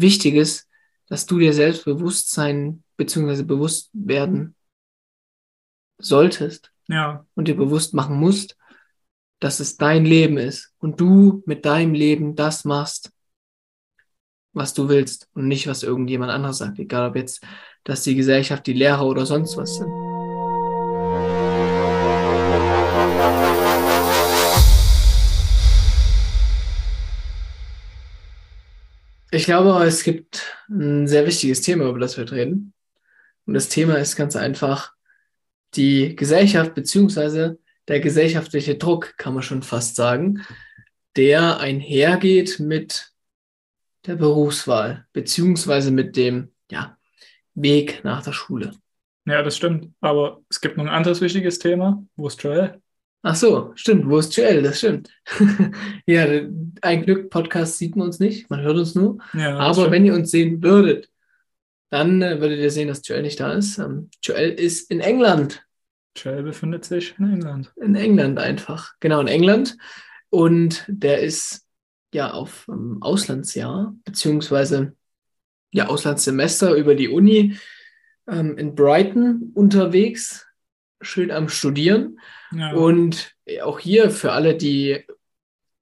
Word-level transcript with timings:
Wichtiges, 0.00 0.68
dass 1.06 1.26
du 1.26 1.38
dir 1.38 1.52
selbst 1.52 1.84
bewusst 1.84 2.30
sein 2.30 2.82
bzw. 2.96 3.42
bewusst 3.42 3.90
werden 3.92 4.54
solltest 5.98 6.72
Ja, 6.88 7.26
und 7.34 7.48
dir 7.48 7.56
bewusst 7.56 7.94
machen 7.94 8.16
musst, 8.16 8.56
dass 9.40 9.60
es 9.60 9.76
dein 9.76 10.04
Leben 10.04 10.36
ist 10.36 10.72
und 10.78 11.00
du 11.00 11.42
mit 11.46 11.64
deinem 11.64 11.94
Leben 11.94 12.34
das 12.34 12.64
machst, 12.64 13.12
was 14.52 14.74
du 14.74 14.88
willst 14.88 15.28
und 15.34 15.46
nicht, 15.48 15.66
was 15.66 15.82
irgendjemand 15.82 16.32
anderes 16.32 16.58
sagt, 16.58 16.78
egal 16.78 17.10
ob 17.10 17.16
jetzt 17.16 17.44
dass 17.84 18.02
die 18.02 18.14
Gesellschaft, 18.14 18.66
die 18.66 18.74
Lehrer 18.74 19.06
oder 19.06 19.24
sonst 19.24 19.56
was 19.56 19.76
sind. 19.76 20.07
Ich 29.30 29.44
glaube, 29.44 29.84
es 29.84 30.04
gibt 30.04 30.56
ein 30.70 31.06
sehr 31.06 31.26
wichtiges 31.26 31.60
Thema, 31.60 31.86
über 31.86 31.98
das 31.98 32.16
wir 32.16 32.30
reden. 32.30 32.72
Und 33.44 33.54
das 33.54 33.68
Thema 33.68 33.96
ist 33.96 34.16
ganz 34.16 34.36
einfach 34.36 34.92
die 35.74 36.16
Gesellschaft 36.16 36.74
beziehungsweise 36.74 37.58
der 37.88 38.00
gesellschaftliche 38.00 38.76
Druck, 38.76 39.16
kann 39.18 39.34
man 39.34 39.42
schon 39.42 39.62
fast 39.62 39.96
sagen, 39.96 40.46
der 41.16 41.58
einhergeht 41.58 42.58
mit 42.58 43.12
der 44.06 44.16
Berufswahl 44.16 45.06
beziehungsweise 45.12 45.90
mit 45.90 46.16
dem 46.16 46.52
ja, 46.70 46.96
Weg 47.54 48.02
nach 48.04 48.22
der 48.22 48.32
Schule. 48.32 48.72
ja, 49.26 49.42
das 49.42 49.56
stimmt. 49.56 49.92
Aber 50.00 50.40
es 50.48 50.60
gibt 50.60 50.76
noch 50.76 50.84
ein 50.84 50.90
anderes 50.90 51.20
wichtiges 51.20 51.58
Thema. 51.58 52.02
Wo 52.16 52.28
ist 52.28 52.42
Joel? 52.42 52.80
Ach 53.22 53.34
so, 53.34 53.72
stimmt. 53.74 54.08
Wo 54.08 54.18
ist 54.18 54.36
Joel? 54.36 54.62
Das 54.62 54.78
stimmt. 54.78 55.10
ja, 56.06 56.26
ein 56.82 57.02
Glück, 57.04 57.30
Podcast 57.30 57.78
sieht 57.78 57.96
man 57.96 58.06
uns 58.06 58.20
nicht, 58.20 58.48
man 58.48 58.60
hört 58.60 58.76
uns 58.76 58.94
nur. 58.94 59.18
Ja, 59.34 59.58
Aber 59.58 59.74
stimmt. 59.74 59.90
wenn 59.90 60.06
ihr 60.06 60.14
uns 60.14 60.30
sehen 60.30 60.62
würdet, 60.62 61.10
dann 61.90 62.22
äh, 62.22 62.40
würdet 62.40 62.60
ihr 62.60 62.70
sehen, 62.70 62.88
dass 62.88 63.06
Joel 63.06 63.22
nicht 63.22 63.40
da 63.40 63.52
ist. 63.52 63.78
Ähm, 63.78 64.10
Joel 64.22 64.50
ist 64.50 64.90
in 64.90 65.00
England. 65.00 65.64
Joel 66.16 66.42
befindet 66.42 66.84
sich 66.84 67.14
in 67.18 67.32
England. 67.32 67.72
In 67.76 67.94
England 67.94 68.38
einfach. 68.38 68.94
Genau, 69.00 69.20
in 69.20 69.28
England. 69.28 69.76
Und 70.30 70.84
der 70.88 71.20
ist 71.20 71.66
ja 72.12 72.32
auf 72.32 72.66
ähm, 72.68 72.98
Auslandsjahr, 73.00 73.94
beziehungsweise 74.04 74.94
ja, 75.70 75.88
Auslandssemester 75.88 76.74
über 76.74 76.94
die 76.94 77.08
Uni 77.08 77.56
ähm, 78.28 78.56
in 78.58 78.74
Brighton 78.74 79.52
unterwegs, 79.54 80.46
schön 81.00 81.30
am 81.30 81.48
Studieren. 81.48 82.18
Ja, 82.52 82.72
Und 82.72 83.34
auch 83.62 83.78
hier 83.78 84.10
für 84.10 84.32
alle, 84.32 84.56
die 84.56 85.04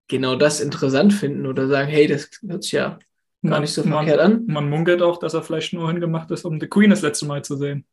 genau 0.07 0.35
das 0.35 0.59
interessant 0.59 1.13
finden 1.13 1.45
oder 1.45 1.67
sagen, 1.67 1.89
hey, 1.89 2.07
das 2.07 2.29
hört 2.45 2.63
sich 2.63 2.73
ja 2.73 2.99
gar 3.43 3.59
nicht 3.59 3.73
so 3.73 3.83
verkehrt 3.83 4.19
an. 4.19 4.45
Man 4.47 4.69
munkelt 4.69 5.01
auch, 5.01 5.17
dass 5.17 5.33
er 5.33 5.43
vielleicht 5.43 5.73
nur 5.73 5.89
hingemacht 5.89 6.31
ist, 6.31 6.45
um 6.45 6.59
The 6.59 6.67
Queen 6.67 6.89
das 6.89 7.01
letzte 7.01 7.25
Mal 7.25 7.43
zu 7.43 7.55
sehen. 7.55 7.85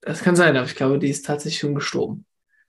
Das 0.00 0.22
kann 0.22 0.36
sein, 0.36 0.56
aber 0.56 0.66
ich 0.66 0.74
glaube, 0.74 0.98
die 0.98 1.10
ist 1.10 1.26
tatsächlich 1.26 1.60
schon 1.60 1.74
gestorben. 1.74 2.24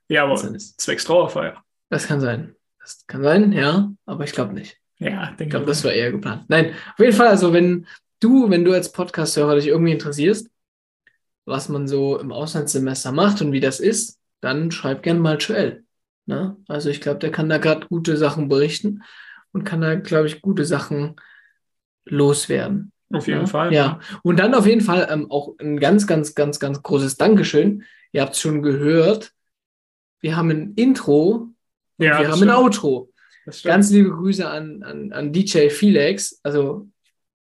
Ja, 0.09 0.25
aber 0.25 0.35
zwecks 0.35 1.05
Trauerfeier. 1.05 1.63
Das 1.89 2.07
kann 2.07 2.19
sein. 2.19 2.55
Das 2.79 3.05
kann 3.07 3.23
sein, 3.23 3.53
ja, 3.53 3.91
aber 4.05 4.23
ich 4.23 4.33
glaube 4.33 4.53
nicht. 4.53 4.77
Ja, 4.97 5.27
denke 5.27 5.43
Ich 5.43 5.49
glaube, 5.49 5.65
das 5.65 5.83
war 5.83 5.93
eher 5.93 6.11
geplant. 6.11 6.45
Nein, 6.47 6.73
auf 6.93 6.99
jeden 6.99 7.15
Fall, 7.15 7.27
also 7.27 7.53
wenn 7.53 7.87
du, 8.19 8.49
wenn 8.49 8.65
du 8.65 8.73
als 8.73 8.91
Podcast-Hörer 8.91 9.55
dich 9.55 9.67
irgendwie 9.67 9.93
interessierst, 9.93 10.50
was 11.45 11.69
man 11.69 11.87
so 11.87 12.19
im 12.19 12.31
Auslandssemester 12.31 13.11
macht 13.11 13.41
und 13.41 13.51
wie 13.51 13.59
das 13.59 13.79
ist, 13.79 14.19
dann 14.41 14.71
schreib 14.71 15.03
gerne 15.03 15.19
mal 15.19 15.37
Joel. 15.37 15.85
Ne? 16.25 16.57
Also 16.67 16.89
ich 16.89 17.01
glaube, 17.01 17.19
der 17.19 17.31
kann 17.31 17.49
da 17.49 17.57
gerade 17.57 17.87
gute 17.87 18.17
Sachen 18.17 18.47
berichten 18.47 19.03
und 19.51 19.63
kann 19.63 19.81
da, 19.81 19.95
glaube 19.95 20.27
ich, 20.27 20.41
gute 20.41 20.65
Sachen 20.65 21.15
loswerden. 22.05 22.91
Auf 23.11 23.27
jeden 23.27 23.41
ja? 23.41 23.47
Fall. 23.47 23.73
Ja, 23.73 23.99
und 24.23 24.39
dann 24.39 24.55
auf 24.55 24.65
jeden 24.65 24.81
Fall 24.81 25.07
ähm, 25.11 25.29
auch 25.29 25.55
ein 25.59 25.79
ganz, 25.79 26.07
ganz, 26.07 26.33
ganz, 26.33 26.59
ganz 26.59 26.81
großes 26.81 27.17
Dankeschön. 27.17 27.83
Ihr 28.11 28.21
habt 28.21 28.33
es 28.33 28.41
schon 28.41 28.61
gehört. 28.61 29.33
Wir 30.21 30.37
haben 30.37 30.49
ein 30.49 30.73
Intro, 30.75 31.49
Ja, 31.97 32.19
wir 32.19 32.27
haben 32.27 32.33
ein 32.33 32.37
stimmt. 32.37 32.51
Outro. 32.51 33.11
Das 33.45 33.59
stimmt. 33.59 33.73
Ganz 33.73 33.89
liebe 33.91 34.11
Grüße 34.11 34.47
an, 34.47 34.83
an, 34.83 35.11
an 35.11 35.33
DJ 35.33 35.69
Felix. 35.69 36.39
Also 36.43 36.87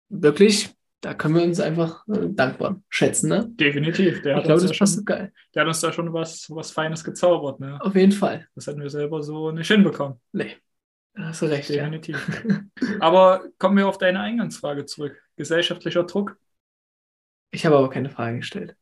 wirklich, 0.08 0.73
da 1.04 1.12
können 1.12 1.34
wir 1.34 1.42
uns 1.42 1.60
einfach 1.60 2.08
äh, 2.08 2.30
dankbar 2.30 2.80
schätzen. 2.88 3.28
Ne? 3.28 3.46
Definitiv. 3.50 4.22
Der 4.22 4.36
hat, 4.36 4.44
glaube, 4.44 4.62
uns 4.62 4.70
da 4.70 4.86
schon, 4.86 5.04
geil. 5.04 5.32
der 5.54 5.60
hat 5.60 5.68
uns 5.68 5.80
da 5.80 5.92
schon 5.92 6.10
was, 6.14 6.48
was 6.48 6.70
Feines 6.70 7.04
gezaubert. 7.04 7.60
Ne? 7.60 7.78
Auf 7.82 7.94
jeden 7.94 8.12
Fall. 8.12 8.48
Das 8.54 8.66
hätten 8.66 8.80
wir 8.80 8.88
selber 8.88 9.22
so 9.22 9.50
nicht 9.50 9.68
hinbekommen. 9.68 10.18
Nee, 10.32 10.56
hast 11.14 11.42
du 11.42 11.46
recht. 11.46 11.68
Ja. 11.68 11.82
Definitiv. 11.84 12.26
Aber 13.00 13.44
kommen 13.58 13.76
wir 13.76 13.86
auf 13.86 13.98
deine 13.98 14.20
Eingangsfrage 14.20 14.86
zurück. 14.86 15.20
Gesellschaftlicher 15.36 16.04
Druck 16.04 16.38
Ich 17.50 17.66
habe 17.66 17.76
aber 17.76 17.90
keine 17.90 18.08
Frage 18.08 18.38
gestellt. 18.38 18.74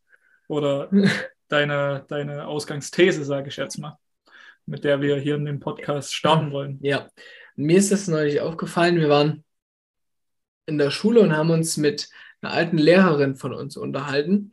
oder 0.46 0.90
deine, 1.48 2.04
deine 2.08 2.46
Ausgangsthese, 2.46 3.24
sage 3.24 3.48
ich 3.48 3.56
jetzt 3.56 3.78
mal, 3.78 3.98
mit 4.66 4.84
der 4.84 5.00
wir 5.00 5.16
hier 5.16 5.34
in 5.34 5.44
dem 5.44 5.58
Podcast 5.58 6.14
starten 6.14 6.52
wollen. 6.52 6.78
Ja, 6.82 7.08
mir 7.56 7.78
ist 7.78 7.90
das 7.90 8.06
neulich 8.06 8.40
aufgefallen. 8.40 9.00
Wir 9.00 9.08
waren 9.08 9.44
in 10.72 10.78
der 10.78 10.90
Schule 10.90 11.20
und 11.20 11.36
haben 11.36 11.50
uns 11.50 11.76
mit 11.76 12.08
einer 12.40 12.52
alten 12.52 12.78
Lehrerin 12.78 13.36
von 13.36 13.52
uns 13.52 13.76
unterhalten. 13.76 14.52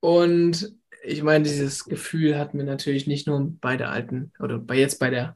Und 0.00 0.74
ich 1.02 1.22
meine, 1.22 1.44
dieses 1.44 1.84
Gefühl 1.84 2.38
hatten 2.38 2.58
wir 2.58 2.64
natürlich 2.64 3.06
nicht 3.06 3.26
nur 3.26 3.52
bei 3.60 3.76
der 3.76 3.90
alten 3.90 4.32
oder 4.38 4.58
bei 4.58 4.76
jetzt 4.76 4.98
bei 4.98 5.10
der, 5.10 5.34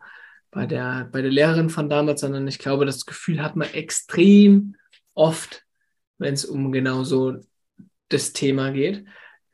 bei 0.51 0.67
der, 0.67 1.09
bei 1.11 1.23
der 1.23 1.31
Lehrerin 1.31 1.71
von 1.71 1.89
damals, 1.89 2.21
sondern 2.21 2.47
ich 2.47 2.59
glaube, 2.59 2.87
das 2.87 3.07
Gefühl 3.07 3.43
hat 3.43 3.57
man 3.57 3.73
extrem 3.73 4.77
oft, 5.15 5.65
wenn 6.19 6.35
es 6.35 6.45
um 6.45 6.73
genau 6.73 7.05
so 7.05 7.37
das 8.09 8.33
Thema 8.33 8.71
geht, 8.71 9.05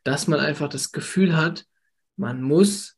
dass 0.04 0.28
man 0.28 0.41
einfach 0.41 0.69
das 0.69 0.92
Gefühl 0.92 1.36
hat, 1.36 1.64
man 2.16 2.42
muss 2.42 2.96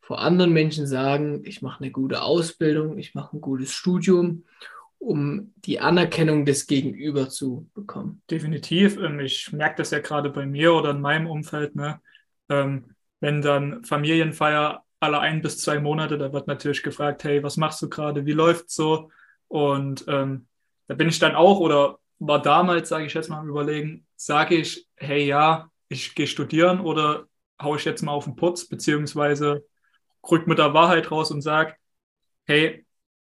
vor 0.00 0.20
anderen 0.20 0.52
Menschen 0.52 0.86
sagen, 0.86 1.42
ich 1.44 1.62
mache 1.62 1.82
eine 1.82 1.90
gute 1.90 2.22
Ausbildung, 2.22 2.96
ich 2.98 3.14
mache 3.14 3.36
ein 3.36 3.40
gutes 3.40 3.72
Studium, 3.72 4.44
um 4.98 5.52
die 5.56 5.80
Anerkennung 5.80 6.44
des 6.44 6.66
Gegenüber 6.66 7.28
zu 7.28 7.68
bekommen. 7.74 8.22
Definitiv. 8.30 8.96
Ähm, 8.96 9.20
Ich 9.20 9.52
merke 9.52 9.76
das 9.76 9.90
ja 9.90 10.00
gerade 10.00 10.30
bei 10.30 10.46
mir 10.46 10.74
oder 10.74 10.90
in 10.90 11.00
meinem 11.00 11.26
Umfeld, 11.26 11.76
ne? 11.76 12.00
Ähm, 12.48 12.94
wenn 13.20 13.42
dann 13.42 13.84
Familienfeier 13.84 14.84
alle 15.00 15.20
ein 15.20 15.42
bis 15.42 15.58
zwei 15.58 15.78
Monate, 15.80 16.18
da 16.18 16.32
wird 16.32 16.46
natürlich 16.46 16.82
gefragt, 16.82 17.24
hey, 17.24 17.42
was 17.42 17.56
machst 17.56 17.80
du 17.82 17.88
gerade, 17.88 18.26
wie 18.26 18.32
läuft's 18.32 18.74
so? 18.74 19.10
Und 19.48 20.04
ähm, 20.08 20.46
da 20.86 20.94
bin 20.94 21.08
ich 21.08 21.18
dann 21.18 21.34
auch 21.34 21.60
oder 21.60 21.98
war 22.18 22.40
damals, 22.40 22.88
sage 22.88 23.06
ich 23.06 23.14
jetzt 23.14 23.28
mal 23.28 23.40
am 23.40 23.48
Überlegen, 23.48 24.06
sage 24.16 24.56
ich, 24.56 24.86
hey 24.96 25.26
ja, 25.26 25.70
ich 25.88 26.14
gehe 26.14 26.26
studieren 26.26 26.80
oder 26.80 27.26
hau 27.60 27.76
ich 27.76 27.84
jetzt 27.84 28.02
mal 28.02 28.12
auf 28.12 28.24
den 28.24 28.36
Putz, 28.36 28.68
beziehungsweise 28.68 29.64
rück 30.30 30.46
mit 30.46 30.58
der 30.58 30.74
Wahrheit 30.74 31.10
raus 31.10 31.30
und 31.30 31.42
sag, 31.42 31.76
hey, 32.46 32.85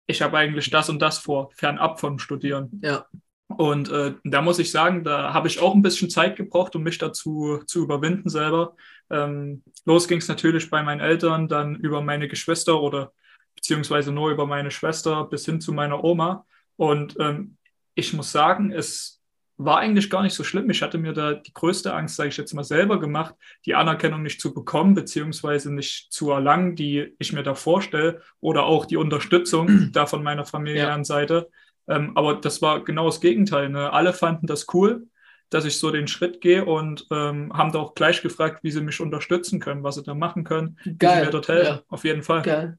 ich 0.06 0.22
habe 0.22 0.38
eigentlich 0.38 0.70
das 0.70 0.88
und 0.88 1.00
das 1.00 1.18
vor, 1.18 1.50
fernab 1.54 2.00
vom 2.00 2.18
Studieren. 2.18 2.80
Ja, 2.82 3.06
Und 3.48 3.90
äh, 3.90 4.14
da 4.24 4.42
muss 4.42 4.58
ich 4.58 4.70
sagen, 4.70 5.04
da 5.04 5.32
habe 5.32 5.48
ich 5.48 5.60
auch 5.60 5.74
ein 5.74 5.82
bisschen 5.82 6.10
Zeit 6.10 6.36
gebraucht, 6.36 6.74
um 6.76 6.82
mich 6.82 6.98
dazu 6.98 7.58
zu 7.66 7.82
überwinden 7.84 8.28
selber. 8.28 8.76
Ähm, 9.10 9.62
los 9.84 10.08
ging 10.08 10.18
es 10.18 10.28
natürlich 10.28 10.70
bei 10.70 10.82
meinen 10.82 11.00
Eltern, 11.00 11.48
dann 11.48 11.76
über 11.76 12.00
meine 12.02 12.28
Geschwister 12.28 12.80
oder 12.80 13.12
beziehungsweise 13.54 14.12
nur 14.12 14.30
über 14.30 14.46
meine 14.46 14.70
Schwester 14.70 15.24
bis 15.24 15.44
hin 15.44 15.60
zu 15.60 15.72
meiner 15.72 16.02
Oma. 16.04 16.46
Und 16.76 17.16
ähm, 17.20 17.56
ich 17.94 18.12
muss 18.12 18.32
sagen, 18.32 18.72
es 18.72 19.21
war 19.64 19.78
eigentlich 19.78 20.10
gar 20.10 20.22
nicht 20.22 20.34
so 20.34 20.44
schlimm. 20.44 20.70
Ich 20.70 20.82
hatte 20.82 20.98
mir 20.98 21.12
da 21.12 21.34
die 21.34 21.52
größte 21.52 21.92
Angst, 21.92 22.16
sage 22.16 22.28
ich 22.28 22.36
jetzt 22.36 22.54
mal, 22.54 22.64
selber 22.64 23.00
gemacht, 23.00 23.34
die 23.66 23.74
Anerkennung 23.74 24.22
nicht 24.22 24.40
zu 24.40 24.54
bekommen, 24.54 24.94
beziehungsweise 24.94 25.72
nicht 25.72 26.12
zu 26.12 26.30
erlangen, 26.30 26.76
die 26.76 27.14
ich 27.18 27.32
mir 27.32 27.42
da 27.42 27.54
vorstelle, 27.54 28.20
oder 28.40 28.64
auch 28.64 28.86
die 28.86 28.96
Unterstützung 28.96 29.90
da 29.92 30.06
von 30.06 30.22
meiner 30.22 30.44
familiären 30.44 31.04
Seite. 31.04 31.48
Ähm, 31.88 32.16
aber 32.16 32.36
das 32.36 32.62
war 32.62 32.84
genau 32.84 33.06
das 33.06 33.20
Gegenteil. 33.20 33.68
Ne? 33.68 33.92
Alle 33.92 34.12
fanden 34.12 34.46
das 34.46 34.66
cool, 34.72 35.06
dass 35.50 35.64
ich 35.64 35.78
so 35.78 35.90
den 35.90 36.08
Schritt 36.08 36.40
gehe 36.40 36.64
und 36.64 37.06
ähm, 37.10 37.52
haben 37.52 37.72
da 37.72 37.80
auch 37.80 37.94
gleich 37.94 38.22
gefragt, 38.22 38.60
wie 38.62 38.70
sie 38.70 38.80
mich 38.80 39.00
unterstützen 39.00 39.60
können, 39.60 39.82
was 39.82 39.96
sie 39.96 40.02
da 40.02 40.14
machen 40.14 40.44
können, 40.44 40.78
wie 40.84 40.90
sie 40.90 40.98
geil. 40.98 41.24
mir 41.26 41.30
dort 41.30 41.48
helfen. 41.48 41.74
Ja, 41.74 41.82
Auf 41.88 42.04
jeden 42.04 42.22
Fall. 42.22 42.42
geil. 42.42 42.78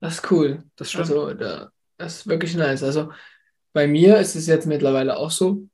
Das 0.00 0.14
ist 0.14 0.30
cool. 0.30 0.62
Das 0.76 0.90
stimmt. 0.90 1.10
Also, 1.10 1.34
da, 1.34 1.70
das 1.96 2.18
ist 2.18 2.26
wirklich 2.28 2.54
nice. 2.54 2.82
Also, 2.84 3.10
bei 3.72 3.86
mir 3.86 4.18
ist 4.18 4.36
es 4.36 4.46
jetzt 4.46 4.66
mittlerweile 4.66 5.16
auch 5.16 5.30
so, 5.30 5.68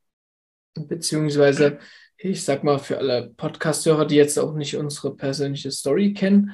beziehungsweise, 0.75 1.79
ich 2.17 2.45
sag 2.45 2.65
mal, 2.65 2.79
für 2.79 2.99
alle 2.99 3.33
Podcast-Hörer, 3.37 4.07
die 4.07 4.17
jetzt 4.17 4.39
auch 4.39 4.55
nicht 4.55 4.77
unsere 4.77 5.15
persönliche 5.15 5.71
Story 5.71 6.15
kennen, 6.15 6.53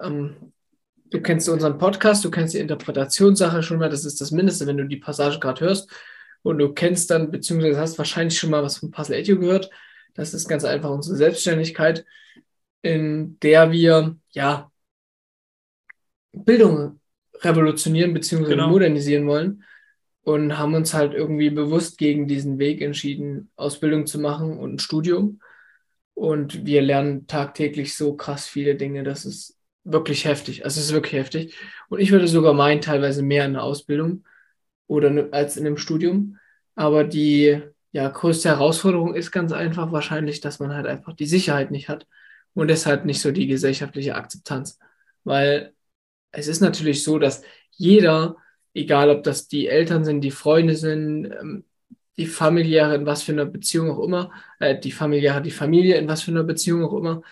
ähm, 0.00 0.52
du 1.10 1.20
kennst 1.20 1.48
unseren 1.48 1.78
Podcast, 1.78 2.24
du 2.24 2.30
kennst 2.30 2.54
die 2.54 2.58
Interpretationssache 2.58 3.62
schon 3.62 3.78
mal, 3.78 3.88
das 3.90 4.04
ist 4.04 4.20
das 4.20 4.30
Mindeste, 4.30 4.66
wenn 4.66 4.76
du 4.76 4.84
die 4.84 4.96
Passage 4.96 5.38
gerade 5.38 5.64
hörst 5.64 5.90
und 6.42 6.58
du 6.58 6.72
kennst 6.72 7.10
dann, 7.10 7.30
beziehungsweise 7.30 7.78
hast 7.80 7.98
wahrscheinlich 7.98 8.38
schon 8.38 8.50
mal 8.50 8.62
was 8.62 8.78
von 8.78 8.90
Puzzle 8.90 9.16
Edu 9.16 9.38
gehört. 9.38 9.70
Das 10.14 10.34
ist 10.34 10.48
ganz 10.48 10.64
einfach 10.64 10.90
unsere 10.90 11.16
Selbstständigkeit, 11.16 12.04
in 12.82 13.38
der 13.40 13.70
wir, 13.70 14.16
ja, 14.30 14.70
Bildung 16.32 17.00
revolutionieren 17.40 18.14
beziehungsweise 18.14 18.56
Genau. 18.56 18.68
modernisieren 18.68 19.26
wollen. 19.26 19.64
Und 20.26 20.58
haben 20.58 20.74
uns 20.74 20.92
halt 20.92 21.14
irgendwie 21.14 21.50
bewusst 21.50 21.98
gegen 21.98 22.26
diesen 22.26 22.58
Weg 22.58 22.82
entschieden, 22.82 23.48
Ausbildung 23.54 24.06
zu 24.06 24.18
machen 24.18 24.58
und 24.58 24.74
ein 24.74 24.78
Studium. 24.80 25.40
Und 26.14 26.66
wir 26.66 26.82
lernen 26.82 27.28
tagtäglich 27.28 27.94
so 27.94 28.16
krass 28.16 28.48
viele 28.48 28.74
Dinge, 28.74 29.04
das 29.04 29.24
ist 29.24 29.56
wirklich 29.84 30.24
heftig. 30.24 30.64
Also 30.64 30.80
es 30.80 30.86
ist 30.86 30.92
wirklich 30.92 31.12
heftig. 31.12 31.54
Und 31.88 32.00
ich 32.00 32.10
würde 32.10 32.26
sogar 32.26 32.54
meinen, 32.54 32.80
teilweise 32.80 33.22
mehr 33.22 33.46
in 33.46 33.52
der 33.52 33.62
Ausbildung 33.62 34.24
oder 34.88 35.10
ne, 35.10 35.28
als 35.30 35.56
in 35.56 35.64
einem 35.64 35.76
Studium. 35.76 36.38
Aber 36.74 37.04
die 37.04 37.62
ja, 37.92 38.08
größte 38.08 38.48
Herausforderung 38.48 39.14
ist 39.14 39.30
ganz 39.30 39.52
einfach 39.52 39.92
wahrscheinlich, 39.92 40.40
dass 40.40 40.58
man 40.58 40.74
halt 40.74 40.86
einfach 40.86 41.12
die 41.14 41.26
Sicherheit 41.26 41.70
nicht 41.70 41.88
hat 41.88 42.04
und 42.52 42.66
deshalb 42.66 43.04
nicht 43.04 43.20
so 43.20 43.30
die 43.30 43.46
gesellschaftliche 43.46 44.16
Akzeptanz. 44.16 44.80
Weil 45.22 45.72
es 46.32 46.48
ist 46.48 46.60
natürlich 46.60 47.04
so, 47.04 47.20
dass 47.20 47.42
jeder, 47.70 48.36
egal 48.76 49.10
ob 49.10 49.22
das 49.24 49.48
die 49.48 49.68
Eltern 49.68 50.04
sind, 50.04 50.20
die 50.22 50.30
Freunde 50.30 50.76
sind, 50.76 51.26
ähm, 51.26 51.64
die 52.18 52.26
familiäre, 52.26 52.94
in 52.94 53.06
was 53.06 53.22
für 53.22 53.32
einer 53.32 53.46
Beziehung 53.46 53.90
auch 53.90 54.02
immer, 54.02 54.30
äh, 54.60 54.78
die 54.78 54.92
familiäre, 54.92 55.42
die 55.42 55.50
Familie, 55.50 55.96
in 55.96 56.08
was 56.08 56.22
für 56.22 56.30
einer 56.30 56.44
Beziehung 56.44 56.84
auch 56.84 56.96
immer, 56.96 57.22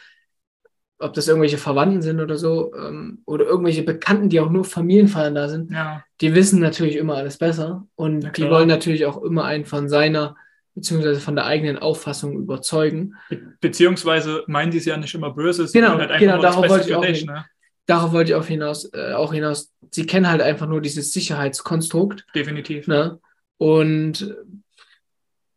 ob 0.99 1.12
das 1.14 1.29
irgendwelche 1.29 1.58
Verwandten 1.58 2.02
sind 2.02 2.20
oder 2.20 2.37
so, 2.38 2.73
ähm, 2.75 3.23
oder 3.26 3.44
irgendwelche 3.44 3.82
Bekannten, 3.82 4.29
die 4.29 4.41
auch 4.41 4.50
nur 4.50 4.64
Familienfeiern 4.64 5.35
da 5.35 5.49
sind, 5.49 5.73
Ja, 5.73 6.05
die 6.20 6.35
wissen 6.35 6.61
natürlich 6.61 6.96
immer 6.96 7.17
alles 7.17 7.37
besser 7.38 7.87
und 7.96 8.20
Na 8.20 8.31
die 8.31 8.44
wollen 8.44 8.69
natürlich 8.69 9.05
auch 9.06 9.23
immer 9.23 9.44
einen 9.44 9.64
von 9.64 9.88
seiner, 9.88 10.37
beziehungsweise 10.75 11.20
von 11.20 11.35
der 11.35 11.46
eigenen 11.46 11.79
Auffassung 11.79 12.37
überzeugen. 12.38 13.14
be 13.29 13.37
beziehungsweise 13.61 14.44
meinen 14.46 14.70
die 14.70 14.79
es 14.79 14.85
ja 14.85 14.96
nicht 14.96 15.14
immer 15.14 15.31
böse, 15.31 15.67
sie 15.67 15.79
Genau, 15.79 15.99
halt 15.99 16.11
einfach 16.11 16.20
genau, 16.20 16.35
nur 16.35 16.43
das 16.43 16.55
darauf 16.55 16.62
Beste 16.62 16.94
wollte 16.94 17.23
ich 17.23 17.25
für 17.26 17.32
auch 17.32 17.35
ne? 17.35 17.44
Darauf 17.87 18.13
wollte 18.13 18.33
ich 18.33 18.35
auch 18.37 18.47
hinaus, 18.47 18.91
äh, 18.93 19.13
auch 19.13 19.33
hinaus. 19.33 19.73
Sie 19.91 20.07
kennen 20.07 20.29
halt 20.29 20.41
einfach 20.41 20.67
nur 20.67 20.81
dieses 20.81 21.13
Sicherheitskonstrukt 21.13 22.27
Definitiv. 22.35 22.87
ne? 22.87 23.21
und 23.59 24.37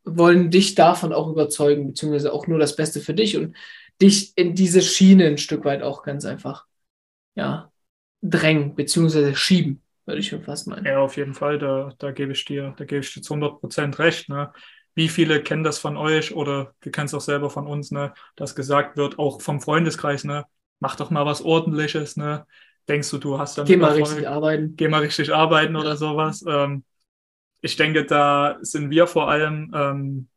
wollen 0.03 0.50
dich 0.50 0.75
davon 0.75 1.13
auch 1.13 1.29
überzeugen, 1.29 1.88
beziehungsweise 1.88 2.31
auch 2.31 2.47
nur 2.47 2.59
das 2.59 2.75
Beste 2.75 3.01
für 3.01 3.13
dich 3.13 3.38
und 3.38 3.56
dich 4.01 4.31
in 4.38 4.56
diese 4.56 4.81
Schiene 4.81 5.25
ein 5.25 5.38
Stück 5.38 5.65
weit 5.65 5.81
auch 5.83 6.03
ganz 6.03 6.24
einfach, 6.25 6.65
ja, 7.35 7.71
drängen, 8.21 8.75
beziehungsweise 8.75 9.35
schieben, 9.35 9.81
würde 10.06 10.19
ich 10.21 10.30
schon 10.30 10.44
fast 10.44 10.68
meinen. 10.68 10.85
Ja, 10.85 11.00
auf 11.00 11.18
jeden 11.18 11.33
Fall, 11.33 11.59
da, 11.59 11.94
da 11.97 12.12
gebe 12.12 12.31
ich 12.31 12.45
dir, 12.45 12.73
da 12.77 12.85
gebe 12.85 13.01
ich 13.01 13.13
dir 13.13 13.21
zu 13.21 13.33
100 13.33 13.59
Prozent 13.59 14.00
recht. 14.00 14.30
Ne? 14.30 14.53
Wie 14.95 15.09
viele 15.09 15.44
kennen 15.44 15.63
das 15.63 15.77
von 15.77 15.97
euch 15.97 16.33
oder 16.33 16.73
wir 16.81 16.91
kennen 16.91 17.07
es 17.07 17.13
auch 17.13 17.21
selber 17.21 17.50
von 17.50 17.68
uns, 17.68 17.91
ne? 17.91 18.13
dass 18.35 18.56
gesagt 18.56 18.97
wird, 18.97 19.19
auch 19.19 19.41
vom 19.41 19.62
Freundeskreis, 19.62 20.23
ne? 20.23 20.45
Mach 20.79 20.95
doch 20.95 21.09
mal 21.12 21.25
was 21.25 21.41
Ordentliches, 21.44 22.18
ne? 22.18 22.45
denkst 22.89 23.09
du, 23.12 23.18
du 23.18 23.39
hast 23.39 23.57
dann 23.57 23.68
Geh 23.68 23.77
mal 23.77 23.91
Erfolg? 23.91 24.09
richtig 24.15 24.27
arbeiten. 24.27 24.75
geh 24.77 24.88
mal 24.88 25.01
richtig 25.01 25.33
arbeiten 25.33 25.75
oder 25.75 25.97
sowas. 25.97 26.44
Ähm, 26.47 26.83
ich 27.62 27.75
denke, 27.77 28.06
da 28.06 28.57
sind 28.62 28.89
wir 28.91 29.07
vor 29.07 29.29
allem, 29.29 29.71
ähm, 29.75 30.29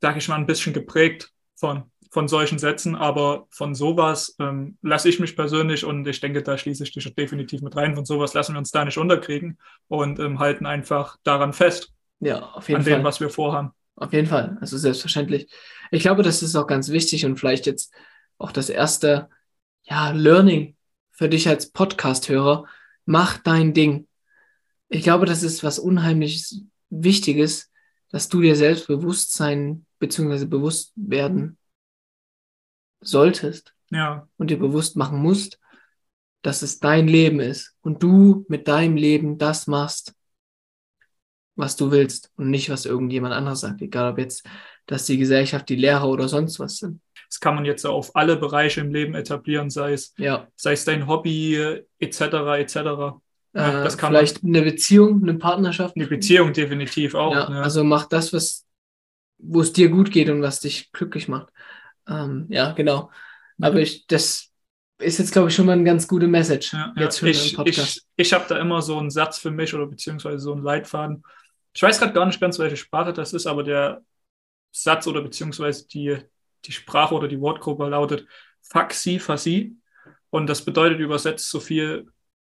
sag 0.00 0.16
ich 0.16 0.28
mal, 0.28 0.36
ein 0.36 0.46
bisschen 0.46 0.72
geprägt 0.72 1.32
von, 1.56 1.90
von 2.10 2.28
solchen 2.28 2.58
Sätzen, 2.58 2.94
aber 2.94 3.46
von 3.50 3.74
sowas 3.74 4.36
ähm, 4.38 4.78
lasse 4.82 5.08
ich 5.08 5.20
mich 5.20 5.36
persönlich 5.36 5.84
und 5.84 6.06
ich 6.06 6.20
denke, 6.20 6.42
da 6.42 6.58
schließe 6.58 6.82
ich 6.84 6.92
dich 6.92 7.14
definitiv 7.14 7.62
mit 7.62 7.76
rein. 7.76 7.94
Von 7.94 8.04
sowas 8.04 8.34
lassen 8.34 8.54
wir 8.54 8.58
uns 8.58 8.70
da 8.70 8.84
nicht 8.84 8.98
unterkriegen 8.98 9.58
und 9.88 10.18
ähm, 10.18 10.38
halten 10.38 10.66
einfach 10.66 11.16
daran 11.24 11.52
fest, 11.52 11.92
Ja, 12.20 12.50
auf 12.52 12.68
jeden 12.68 12.80
an 12.80 12.82
Fall. 12.82 13.00
dem, 13.00 13.04
was 13.04 13.20
wir 13.20 13.30
vorhaben. 13.30 13.72
Auf 13.96 14.12
jeden 14.12 14.26
Fall. 14.26 14.58
Also 14.60 14.76
selbstverständlich. 14.78 15.48
Ich 15.90 16.02
glaube, 16.02 16.22
das 16.22 16.42
ist 16.42 16.56
auch 16.56 16.66
ganz 16.66 16.88
wichtig 16.90 17.24
und 17.26 17.38
vielleicht 17.38 17.66
jetzt 17.66 17.92
auch 18.38 18.52
das 18.52 18.68
erste, 18.68 19.28
ja, 19.82 20.10
Learning 20.10 20.76
für 21.10 21.28
dich 21.28 21.48
als 21.48 21.70
Podcast-Hörer. 21.70 22.66
Mach 23.04 23.38
dein 23.38 23.74
Ding. 23.74 24.08
Ich 24.88 25.02
glaube, 25.02 25.26
das 25.26 25.42
ist 25.42 25.62
was 25.62 25.78
unheimlich 25.78 26.62
Wichtiges, 26.90 27.70
dass 28.10 28.28
du 28.28 28.40
dir 28.40 28.56
selbst 28.56 28.86
bewusst 28.86 29.32
sein 29.32 29.86
bzw. 29.98 30.46
bewusst 30.46 30.92
werden 30.96 31.58
solltest 33.00 33.74
Ja, 33.90 34.28
und 34.36 34.50
dir 34.50 34.58
bewusst 34.58 34.96
machen 34.96 35.18
musst, 35.18 35.58
dass 36.42 36.62
es 36.62 36.78
dein 36.78 37.08
Leben 37.08 37.40
ist 37.40 37.74
und 37.80 38.02
du 38.02 38.44
mit 38.48 38.68
deinem 38.68 38.96
Leben 38.96 39.38
das 39.38 39.66
machst, 39.66 40.14
was 41.56 41.76
du 41.76 41.90
willst 41.90 42.30
und 42.36 42.50
nicht, 42.50 42.70
was 42.70 42.84
irgendjemand 42.84 43.34
anderes 43.34 43.60
sagt. 43.60 43.80
Egal, 43.82 44.12
ob 44.12 44.18
jetzt 44.18 44.46
das 44.86 45.06
die 45.06 45.18
Gesellschaft, 45.18 45.68
die 45.68 45.76
Lehrer 45.76 46.08
oder 46.08 46.28
sonst 46.28 46.58
was 46.58 46.78
sind. 46.78 47.00
Das 47.34 47.40
kann 47.40 47.56
man 47.56 47.64
jetzt 47.64 47.84
auf 47.84 48.14
alle 48.14 48.36
Bereiche 48.36 48.80
im 48.80 48.92
Leben 48.92 49.16
etablieren, 49.16 49.68
sei 49.68 49.92
es, 49.92 50.14
Ja, 50.16 50.46
sei 50.54 50.72
es 50.72 50.84
dein 50.84 51.08
Hobby, 51.08 51.56
etc., 51.98 52.20
etc. 52.58 52.76
Äh, 52.76 53.12
das 53.54 53.98
kann 53.98 54.12
vielleicht 54.12 54.44
eine 54.44 54.62
Beziehung, 54.62 55.20
eine 55.20 55.34
Partnerschaft. 55.34 55.96
Eine 55.96 56.06
Beziehung 56.06 56.52
definitiv 56.52 57.16
auch. 57.16 57.34
ja, 57.34 57.50
ne? 57.50 57.60
Also 57.60 57.82
mach 57.82 58.06
das, 58.06 58.32
was, 58.32 58.64
wo 59.38 59.62
es 59.62 59.72
dir 59.72 59.88
gut 59.88 60.12
geht 60.12 60.28
und 60.28 60.42
was 60.42 60.60
dich 60.60 60.92
glücklich 60.92 61.26
macht. 61.26 61.52
Ähm, 62.08 62.46
ja, 62.50 62.70
genau. 62.70 63.10
Aber 63.60 63.80
ich, 63.80 64.06
das 64.06 64.52
ist 64.98 65.18
jetzt, 65.18 65.32
glaube 65.32 65.48
ich, 65.48 65.56
schon 65.56 65.66
mal 65.66 65.72
eine 65.72 65.82
ganz 65.82 66.06
gute 66.06 66.28
Message. 66.28 66.72
Ja, 66.72 66.94
jetzt 66.96 67.18
schon 67.18 67.28
ich 67.30 67.56
Podcast. 67.56 67.96
ich, 67.96 68.26
ich 68.26 68.32
habe 68.32 68.44
da 68.48 68.60
immer 68.60 68.80
so 68.80 68.96
einen 68.96 69.10
Satz 69.10 69.38
für 69.38 69.50
mich 69.50 69.74
oder 69.74 69.86
beziehungsweise 69.86 70.38
so 70.38 70.52
einen 70.52 70.62
Leitfaden. 70.62 71.24
Ich 71.72 71.82
weiß 71.82 71.98
gerade 71.98 72.12
gar 72.12 72.26
nicht 72.26 72.40
ganz, 72.40 72.60
welche 72.60 72.76
Sprache 72.76 73.12
das 73.12 73.32
ist, 73.32 73.48
aber 73.48 73.64
der 73.64 74.02
Satz 74.70 75.08
oder 75.08 75.20
beziehungsweise 75.22 75.88
die, 75.88 76.18
die 76.66 76.72
Sprache 76.72 77.14
oder 77.14 77.28
die 77.28 77.40
Wortgruppe 77.40 77.88
lautet 77.88 78.26
Faxi, 78.62 79.18
Fasi. 79.18 79.76
Und 80.30 80.48
das 80.48 80.64
bedeutet 80.64 81.00
übersetzt 81.00 81.48
so 81.48 81.60
viel, 81.60 82.06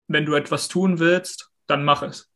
wenn 0.08 0.26
du 0.26 0.34
etwas 0.36 0.68
tun 0.68 1.00
willst, 1.00 1.52
dann 1.68 1.84
mach 1.84 2.02
es. 2.02 2.30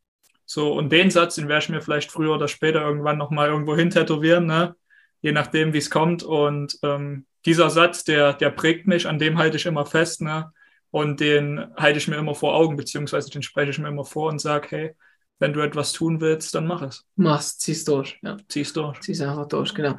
So, 0.45 0.73
und 0.73 0.91
den 0.91 1.09
Satz, 1.09 1.35
den 1.35 1.47
werde 1.47 1.63
ich 1.63 1.69
mir 1.69 1.81
vielleicht 1.81 2.12
früher 2.12 2.35
oder 2.35 2.47
später 2.47 2.81
irgendwann 2.81 3.18
nochmal 3.18 3.47
irgendwo 3.50 3.75
hin 3.75 3.89
tätowieren, 3.89 4.45
ne? 4.45 4.75
je 5.21 5.31
nachdem, 5.31 5.73
wie 5.73 5.77
es 5.77 5.89
kommt. 5.89 6.23
Und 6.23 6.77
ähm, 6.83 7.25
dieser 7.45 7.69
Satz, 7.69 8.03
der, 8.03 8.33
der 8.33 8.50
prägt 8.50 8.88
mich, 8.88 9.07
an 9.07 9.19
dem 9.19 9.38
halte 9.38 9.57
ich 9.57 9.65
immer 9.65 9.85
fest, 9.85 10.21
ne? 10.21 10.51
Und 10.89 11.21
den 11.21 11.67
halte 11.77 12.00
ich 12.00 12.09
mir 12.09 12.17
immer 12.17 12.35
vor 12.35 12.53
Augen, 12.53 12.75
beziehungsweise 12.75 13.29
den 13.29 13.44
spreche 13.44 13.71
ich 13.71 13.79
mir 13.79 13.88
immer 13.88 14.03
vor 14.03 14.29
und 14.29 14.39
sage, 14.39 14.67
hey, 14.71 14.95
wenn 15.39 15.53
du 15.53 15.62
etwas 15.62 15.94
tun 15.94 16.19
willst, 16.19 16.53
dann 16.53 16.67
mach 16.67 16.81
es. 16.81 17.06
Machst, 17.15 17.62
ziehst 17.62 17.88
durch. 17.88 18.19
Ja. 18.21 18.35
Zieh's 18.50 18.74
durch. 18.74 19.00
Zieh's 19.00 19.21
einfach 19.21 19.47
durch, 19.47 19.74
genau. 19.74 19.97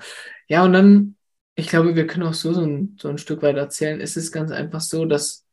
Ja, 0.49 0.65
und 0.65 0.75
dann, 0.75 1.17
ich 1.55 1.69
glaube, 1.69 1.95
wir 1.95 2.07
können 2.07 2.27
auch 2.27 2.35
so, 2.35 2.53
so, 2.53 2.63
ein, 2.63 2.97
so 3.01 3.09
ein 3.09 3.19
Stück 3.19 3.43
weit 3.43 3.57
erzählen. 3.57 4.01
Es 4.01 4.17
ist 4.17 4.33
ganz 4.33 4.51
einfach 4.51 4.81
so, 4.81 5.05
dass 5.05 5.47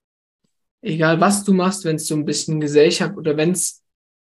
egal 0.81 1.19
was 1.19 1.43
du 1.43 1.53
machst, 1.53 1.85
wenn 1.85 1.97
es 1.97 2.07
so 2.07 2.15
ein 2.15 2.25
bisschen 2.25 2.59
Gesellschaft 2.59 3.17
oder 3.17 3.35
wenn 3.37 3.51
es 3.51 3.83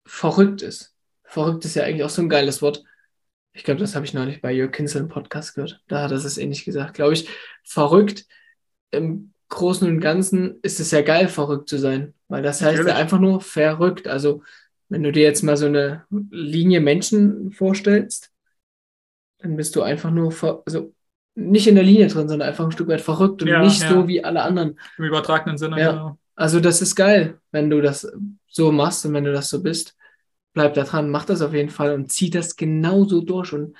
verrückt 0.04 0.62
ist. 0.62 0.94
Verrückt 1.24 1.64
ist 1.64 1.76
ja 1.76 1.84
eigentlich 1.84 2.02
auch 2.02 2.10
so 2.10 2.22
ein 2.22 2.28
geiles 2.28 2.60
Wort. 2.60 2.82
Ich 3.52 3.64
glaube, 3.64 3.80
das 3.80 3.94
habe 3.94 4.04
ich 4.04 4.14
neulich 4.14 4.40
bei 4.40 4.52
Jörg 4.52 4.72
Kinzel 4.72 5.02
im 5.02 5.08
Podcast 5.08 5.54
gehört. 5.54 5.80
Da 5.86 6.02
hat 6.02 6.10
er 6.10 6.16
es 6.16 6.38
ähnlich 6.38 6.64
gesagt. 6.64 6.94
Glaube 6.94 7.14
ich, 7.14 7.28
verrückt 7.64 8.26
im 8.90 9.32
Großen 9.48 9.86
und 9.88 10.00
Ganzen 10.00 10.60
ist 10.62 10.80
es 10.80 10.90
ja 10.92 11.02
geil, 11.02 11.28
verrückt 11.28 11.68
zu 11.68 11.78
sein. 11.78 12.14
Weil 12.28 12.42
das 12.42 12.60
heißt 12.60 12.78
ja 12.78 12.84
Natürlich. 12.84 12.94
einfach 12.94 13.18
nur 13.18 13.40
verrückt. 13.40 14.06
Also, 14.06 14.42
wenn 14.88 15.02
du 15.02 15.12
dir 15.12 15.22
jetzt 15.22 15.42
mal 15.42 15.56
so 15.56 15.66
eine 15.66 16.04
Linie 16.10 16.80
Menschen 16.80 17.50
vorstellst, 17.52 18.30
dann 19.38 19.56
bist 19.56 19.74
du 19.74 19.82
einfach 19.82 20.10
nur, 20.10 20.30
ver 20.32 20.62
also 20.66 20.92
nicht 21.40 21.66
in 21.66 21.74
der 21.74 21.84
Linie 21.84 22.08
drin, 22.08 22.28
sondern 22.28 22.48
einfach 22.48 22.64
ein 22.64 22.72
Stück 22.72 22.88
weit 22.88 23.00
verrückt 23.00 23.42
und 23.42 23.48
Ja, 23.48 23.62
nicht 23.62 23.82
ja. 23.82 23.88
so 23.88 24.06
wie 24.06 24.22
alle 24.22 24.42
anderen. 24.42 24.78
Im 24.98 25.04
übertragenen 25.04 25.58
Sinne. 25.58 25.80
Ja. 25.80 25.90
genau. 25.92 26.18
Also 26.36 26.60
das 26.60 26.80
ist 26.80 26.94
geil, 26.94 27.38
wenn 27.50 27.70
du 27.70 27.80
das 27.80 28.10
so 28.46 28.72
machst 28.72 29.04
und 29.04 29.14
wenn 29.14 29.24
du 29.24 29.32
das 29.32 29.50
so 29.50 29.62
bist. 29.62 29.96
Bleib 30.52 30.74
da 30.74 30.84
dran, 30.84 31.10
mach 31.10 31.24
das 31.24 31.42
auf 31.42 31.54
jeden 31.54 31.68
Fall 31.68 31.94
und 31.94 32.10
zieh 32.10 32.30
das 32.30 32.56
genauso 32.56 33.20
durch 33.20 33.52
und 33.52 33.76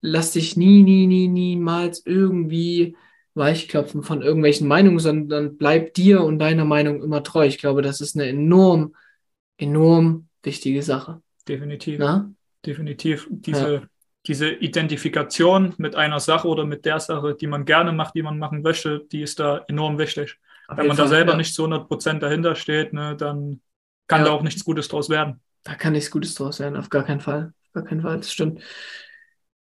lass 0.00 0.32
dich 0.32 0.56
nie, 0.56 0.82
nie, 0.82 1.06
nie, 1.06 1.28
niemals 1.28 2.04
irgendwie 2.06 2.96
weichklopfen 3.34 4.02
von 4.02 4.22
irgendwelchen 4.22 4.66
Meinungen, 4.66 4.98
sondern 4.98 5.58
bleib 5.58 5.92
dir 5.94 6.22
und 6.24 6.38
deiner 6.38 6.64
Meinung 6.64 7.02
immer 7.02 7.22
treu. 7.22 7.46
Ich 7.46 7.58
glaube, 7.58 7.82
das 7.82 8.00
ist 8.00 8.16
eine 8.16 8.28
enorm, 8.28 8.94
enorm 9.58 10.28
wichtige 10.42 10.82
Sache. 10.82 11.20
Definitiv. 11.46 11.98
Na? 11.98 12.30
Definitiv. 12.64 13.26
Diese, 13.30 13.88
diese 14.26 14.50
Identifikation 14.50 15.74
mit 15.78 15.94
einer 15.94 16.20
Sache 16.20 16.48
oder 16.48 16.64
mit 16.64 16.84
der 16.84 17.00
Sache, 17.00 17.34
die 17.40 17.46
man 17.46 17.64
gerne 17.64 17.92
macht, 17.92 18.14
die 18.14 18.22
man 18.22 18.38
machen 18.38 18.62
möchte, 18.62 19.04
die 19.12 19.22
ist 19.22 19.38
da 19.40 19.64
enorm 19.68 19.98
wichtig. 19.98 20.38
Auf 20.68 20.76
Wenn 20.78 20.88
man 20.88 20.96
da 20.96 21.04
Fall, 21.04 21.10
selber 21.10 21.30
ja. 21.32 21.36
nicht 21.38 21.54
zu 21.54 21.64
100% 21.64 22.18
dahinter 22.20 22.54
steht, 22.56 22.92
ne, 22.92 23.16
dann 23.16 23.60
kann 24.08 24.20
Ja. 24.20 24.26
da 24.26 24.32
auch 24.32 24.42
nichts 24.42 24.64
Gutes 24.64 24.88
draus 24.88 25.08
werden. 25.08 25.40
Da 25.64 25.74
kann 25.74 25.92
nichts 25.92 26.10
Gutes 26.10 26.34
draus 26.34 26.60
werden, 26.60 26.76
auf 26.76 26.90
gar 26.90 27.04
keinen 27.04 27.20
Fall. 27.20 27.52
Auf 27.68 27.72
gar 27.72 27.84
keinen 27.84 28.02
Fall, 28.02 28.16
das 28.18 28.32
stimmt. 28.32 28.60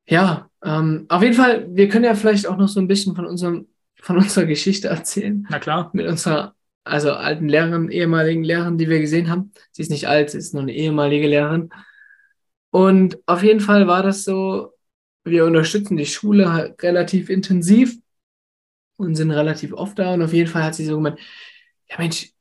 Ja, 0.07 0.51
ähm, 0.63 1.07
auf 1.09 1.23
jeden 1.23 1.35
Fall, 1.35 1.67
wir 1.75 1.89
können 1.89 2.05
ja 2.05 2.15
vielleicht 2.15 2.47
auch 2.47 2.57
noch 2.57 2.69
so 2.69 2.81
ein 2.81 2.89
bisschen 2.89 3.17
von 3.17 3.27
unserem, 3.27 3.69
von 4.01 4.19
unserer 4.19 4.45
Geschichte 4.47 4.89
erzählen. 4.89 5.47
Na 5.49 5.59
klar. 5.59 5.91
Mit 5.95 6.07
unserer, 6.07 6.55
also 6.85 7.13
alten 7.13 7.49
Lehrerin, 7.49 7.89
ehemaligen 7.91 8.45
Lehrerin, 8.45 8.77
die 8.77 8.89
wir 8.89 9.01
gesehen 9.01 9.31
haben. 9.31 9.53
Sie 9.73 9.83
ist 9.83 9.91
nicht 9.91 10.07
alt, 10.09 10.31
sie 10.31 10.39
ist 10.39 10.53
nur 10.53 10.63
eine 10.63 10.75
ehemalige 10.75 11.27
Lehrerin. 11.27 11.71
Und 12.75 13.19
auf 13.27 13.45
jeden 13.45 13.61
Fall 13.61 13.87
war 13.87 14.03
das 14.03 14.25
so, 14.25 14.73
wir 15.23 15.45
unterstützen 15.45 15.97
die 15.97 16.07
Schule 16.07 16.75
relativ 16.83 17.31
intensiv 17.31 17.97
und 18.97 19.15
sind 19.15 19.31
relativ 19.31 19.73
oft 19.73 19.97
da. 19.97 20.15
Und 20.15 20.23
auf 20.23 20.33
jeden 20.33 20.51
Fall 20.51 20.65
hat 20.65 20.75
sie 20.75 20.85
so 20.85 20.97
gemeint, 20.97 21.21
ja 21.89 21.99
Mensch, 21.99 22.33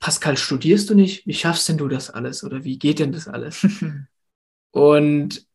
Pascal, 0.00 0.36
studierst 0.36 0.90
du 0.90 0.96
nicht? 0.96 1.24
Wie 1.24 1.34
schaffst 1.34 1.68
denn 1.68 1.78
du 1.78 1.86
das 1.86 2.10
alles? 2.10 2.42
Oder 2.42 2.64
wie 2.64 2.80
geht 2.80 2.98
denn 2.98 3.12
das 3.12 3.28
alles? 3.28 3.64
und 4.72 5.46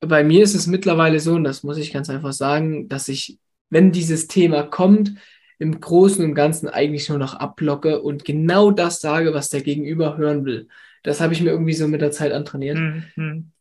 bei 0.00 0.22
mir 0.22 0.42
ist 0.42 0.54
es 0.54 0.66
mittlerweile 0.66 1.18
so, 1.18 1.32
und 1.32 1.44
das 1.44 1.62
muss 1.62 1.78
ich 1.78 1.94
ganz 1.94 2.10
einfach 2.10 2.34
sagen, 2.34 2.90
dass 2.90 3.08
ich, 3.08 3.38
wenn 3.70 3.90
dieses 3.90 4.26
Thema 4.26 4.64
kommt, 4.64 5.14
im 5.58 5.80
Großen 5.80 6.22
und 6.22 6.34
Ganzen 6.34 6.68
eigentlich 6.68 7.08
nur 7.08 7.16
noch 7.16 7.32
abblocke 7.32 8.02
und 8.02 8.26
genau 8.26 8.70
das 8.70 9.00
sage, 9.00 9.32
was 9.32 9.48
der 9.48 9.62
Gegenüber 9.62 10.18
hören 10.18 10.44
will. 10.44 10.68
Das 11.02 11.20
habe 11.20 11.32
ich 11.32 11.40
mir 11.40 11.50
irgendwie 11.50 11.74
so 11.74 11.88
mit 11.88 12.00
der 12.00 12.10
Zeit 12.10 12.32
antrainiert. 12.32 12.78
Mhm. 13.16 13.52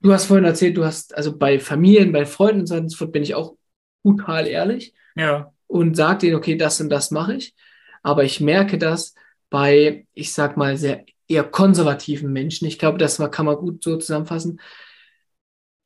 Du 0.00 0.12
hast 0.12 0.26
vorhin 0.26 0.44
erzählt, 0.44 0.76
du 0.76 0.84
hast, 0.84 1.16
also 1.16 1.36
bei 1.36 1.60
Familien, 1.60 2.12
bei 2.12 2.26
Freunden 2.26 2.72
und 2.72 2.88
so 2.88 3.08
bin 3.08 3.22
ich 3.22 3.34
auch 3.34 3.56
brutal 4.02 4.46
ehrlich. 4.46 4.94
Ja. 5.14 5.52
Und 5.66 5.96
sage 5.96 6.18
denen, 6.18 6.36
okay, 6.36 6.56
das 6.56 6.80
und 6.80 6.90
das 6.90 7.10
mache 7.10 7.34
ich. 7.34 7.54
Aber 8.02 8.24
ich 8.24 8.40
merke 8.40 8.78
das 8.78 9.14
bei, 9.48 10.06
ich 10.12 10.32
sag 10.32 10.56
mal, 10.56 10.76
sehr 10.76 11.04
eher 11.28 11.44
konservativen 11.44 12.32
Menschen. 12.32 12.66
Ich 12.66 12.78
glaube, 12.78 12.98
das 12.98 13.18
kann 13.30 13.46
man 13.46 13.56
gut 13.56 13.82
so 13.82 13.96
zusammenfassen. 13.96 14.60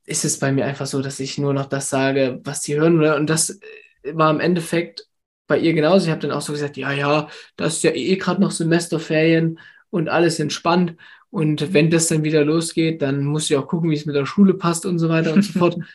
Ist 0.05 0.25
es 0.25 0.39
bei 0.39 0.51
mir 0.51 0.65
einfach 0.65 0.87
so, 0.87 1.01
dass 1.01 1.19
ich 1.19 1.37
nur 1.37 1.53
noch 1.53 1.67
das 1.67 1.89
sage, 1.89 2.39
was 2.43 2.63
sie 2.63 2.79
hören. 2.79 3.01
Und 3.01 3.29
das 3.29 3.59
war 4.03 4.31
im 4.31 4.39
Endeffekt 4.39 5.07
bei 5.47 5.59
ihr 5.59 5.73
genauso. 5.73 6.05
Ich 6.05 6.11
habe 6.11 6.21
dann 6.21 6.31
auch 6.31 6.41
so 6.41 6.53
gesagt, 6.53 6.75
ja, 6.77 6.91
ja, 6.91 7.29
das 7.55 7.77
ist 7.77 7.83
ja 7.83 7.91
eh 7.91 8.15
gerade 8.17 8.41
noch 8.41 8.51
Semesterferien 8.51 9.59
und 9.89 10.09
alles 10.09 10.39
entspannt. 10.39 10.95
Und 11.29 11.73
wenn 11.73 11.89
das 11.89 12.07
dann 12.07 12.23
wieder 12.23 12.43
losgeht, 12.45 13.01
dann 13.01 13.23
muss 13.23 13.49
ich 13.49 13.57
auch 13.57 13.67
gucken, 13.67 13.89
wie 13.89 13.95
es 13.95 14.05
mit 14.05 14.15
der 14.15 14.25
Schule 14.25 14.53
passt 14.53 14.85
und 14.85 14.99
so 14.99 15.09
weiter 15.09 15.33
und 15.33 15.43
so 15.43 15.57
fort. 15.57 15.77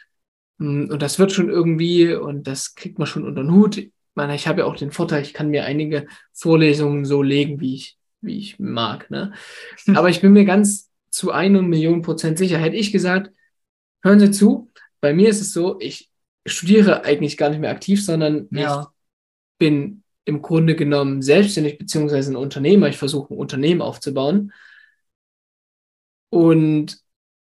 Mm, 0.58 0.90
und 0.90 1.00
das 1.00 1.18
wird 1.18 1.32
schon 1.32 1.48
irgendwie 1.48 2.12
und 2.12 2.46
das 2.46 2.74
kriegt 2.74 2.98
man 2.98 3.06
schon 3.06 3.24
unter 3.24 3.42
den 3.42 3.52
Hut. 3.52 3.78
Ich 3.78 3.90
meine, 4.14 4.34
ich 4.34 4.46
habe 4.46 4.60
ja 4.60 4.66
auch 4.66 4.76
den 4.76 4.92
Vorteil, 4.92 5.22
ich 5.22 5.32
kann 5.32 5.48
mir 5.48 5.64
einige 5.64 6.06
Vorlesungen 6.34 7.06
so 7.06 7.22
legen, 7.22 7.58
wie 7.58 7.74
ich, 7.74 7.96
wie 8.20 8.38
ich 8.38 8.58
mag. 8.58 9.10
Ne? 9.10 9.32
Aber 9.94 10.10
ich 10.10 10.20
bin 10.20 10.34
mir 10.34 10.44
ganz 10.44 10.90
zu 11.10 11.30
einer 11.30 11.62
Million 11.62 12.02
Prozent 12.02 12.38
sicher. 12.38 12.58
Hätte 12.58 12.76
ich 12.76 12.92
gesagt, 12.92 13.32
hören 14.02 14.20
Sie 14.20 14.30
zu, 14.30 14.70
bei 15.00 15.14
mir 15.14 15.30
ist 15.30 15.40
es 15.40 15.52
so, 15.52 15.80
ich 15.80 16.10
studiere 16.46 17.04
eigentlich 17.04 17.36
gar 17.36 17.50
nicht 17.50 17.60
mehr 17.60 17.70
aktiv, 17.70 18.04
sondern 18.04 18.48
ja. 18.50 18.82
ich 18.82 18.88
bin 19.58 20.01
im 20.24 20.42
Grunde 20.42 20.76
genommen 20.76 21.22
selbstständig 21.22 21.78
beziehungsweise 21.78 22.32
ein 22.32 22.36
Unternehmer. 22.36 22.88
Ich 22.88 22.96
versuche 22.96 23.32
ein 23.32 23.38
Unternehmen 23.38 23.82
aufzubauen. 23.82 24.52
Und 26.30 26.98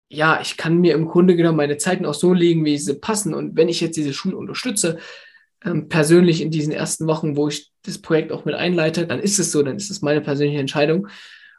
ja, 0.09 0.41
ich 0.41 0.57
kann 0.57 0.81
mir 0.81 0.95
im 0.95 1.07
Grunde 1.07 1.37
genommen 1.37 1.57
meine 1.57 1.77
Zeiten 1.77 2.07
auch 2.07 2.15
so 2.15 2.33
legen, 2.33 2.65
wie 2.65 2.79
sie 2.79 2.95
passen. 2.95 3.35
Und 3.35 3.57
wenn 3.57 3.69
ich 3.69 3.81
jetzt 3.81 3.97
diese 3.97 4.13
Schule 4.13 4.37
unterstütze, 4.37 4.99
ähm, 5.65 5.89
persönlich 5.89 6.41
in 6.41 6.51
diesen 6.51 6.73
ersten 6.73 7.07
Wochen, 7.07 7.37
wo 7.37 7.49
ich 7.49 7.73
das 7.83 7.99
Projekt 7.99 8.33
auch 8.33 8.45
mit 8.45 8.55
einleite, 8.55 9.07
dann 9.07 9.21
ist 9.21 9.39
es 9.39 9.53
so, 9.53 9.63
dann 9.63 9.77
ist 9.77 9.91
es 9.91 10.03
meine 10.03 10.21
persönliche 10.21 10.61
Entscheidung. 10.61 11.09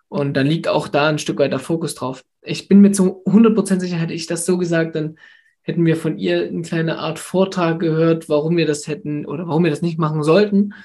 Und 0.08 0.36
dann 0.36 0.48
liegt 0.48 0.68
auch 0.68 0.88
da 0.88 1.08
ein 1.10 1.20
Stück 1.20 1.40
weit 1.40 1.52
der 1.52 1.60
Fokus 1.60 1.96
drauf. 1.96 2.24
Ich 2.42 2.68
bin 2.68 2.82
mir 2.82 2.92
zu 2.92 3.24
100% 3.26 3.80
sicher, 3.80 3.98
hätte 3.98 4.14
ich 4.14 4.28
das 4.28 4.46
so 4.46 4.58
gesagt, 4.58 4.96
dann 4.96 5.18
hätten 5.66 5.86
wir 5.86 5.98
von 5.98 6.18
ihr 6.18 6.46
eine 6.46 6.62
kleine 6.62 7.00
Art 7.00 7.18
Vortrag 7.18 7.80
gehört, 7.80 8.30
warum 8.30 8.56
wir 8.56 8.68
das 8.68 8.88
hätten 8.88 9.26
oder 9.26 9.48
warum 9.48 9.64
wir 9.64 9.72
das 9.72 9.82
nicht 9.82 9.98
machen 9.98 10.24
sollten 10.24 10.76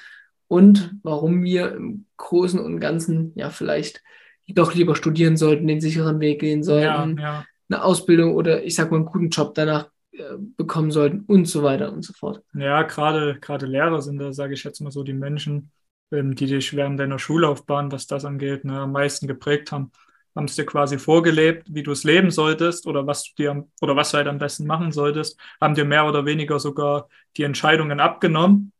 und 0.47 0.95
warum 1.03 1.43
wir 1.43 1.71
im 1.73 2.05
Großen 2.17 2.59
und 2.59 2.79
Ganzen 2.79 3.31
ja 3.35 3.51
vielleicht 3.51 4.01
doch 4.47 4.73
lieber 4.73 4.95
studieren 4.95 5.37
sollten, 5.37 5.67
den 5.67 5.79
sicheren 5.79 6.19
Weg 6.19 6.41
gehen 6.41 6.61
sollten, 6.61 7.17
ja, 7.17 7.23
ja. 7.23 7.45
eine 7.69 7.83
Ausbildung 7.85 8.35
oder 8.35 8.63
ich 8.65 8.75
sag 8.75 8.91
mal 8.91 8.97
einen 8.97 9.05
guten 9.05 9.29
Job 9.29 9.53
danach 9.55 9.87
äh, 10.11 10.23
bekommen 10.57 10.91
sollten 10.91 11.21
und 11.21 11.45
so 11.45 11.63
weiter 11.63 11.93
und 11.93 12.03
so 12.03 12.11
fort. 12.11 12.43
Ja, 12.53 12.81
gerade 12.81 13.37
gerade 13.39 13.67
Lehrer 13.67 14.01
sind 14.01 14.17
da, 14.17 14.33
sage 14.33 14.55
ich 14.55 14.63
jetzt 14.63 14.81
mal 14.81 14.91
so, 14.91 15.03
die 15.03 15.13
Menschen, 15.13 15.71
ähm, 16.11 16.35
die 16.35 16.47
dich 16.47 16.75
während 16.75 16.99
deiner 16.99 17.19
Schullaufbahn, 17.19 17.91
was 17.91 18.07
das 18.07 18.25
angeht, 18.25 18.65
ne, 18.65 18.79
am 18.79 18.91
meisten 18.91 19.27
geprägt 19.27 19.71
haben 19.71 19.91
haben 20.35 20.45
es 20.45 20.55
dir 20.55 20.65
quasi 20.65 20.97
vorgelebt, 20.97 21.67
wie 21.69 21.83
du 21.83 21.91
es 21.91 22.03
leben 22.03 22.31
solltest 22.31 22.87
oder 22.87 23.05
was 23.05 23.23
du 23.23 23.31
dir 23.37 23.67
oder 23.81 23.95
was 23.95 24.11
du 24.11 24.17
halt 24.17 24.27
am 24.27 24.37
besten 24.37 24.65
machen 24.65 24.91
solltest, 24.91 25.39
haben 25.59 25.75
dir 25.75 25.85
mehr 25.85 26.05
oder 26.05 26.25
weniger 26.25 26.59
sogar 26.59 27.09
die 27.37 27.43
Entscheidungen 27.43 27.99
abgenommen 27.99 28.71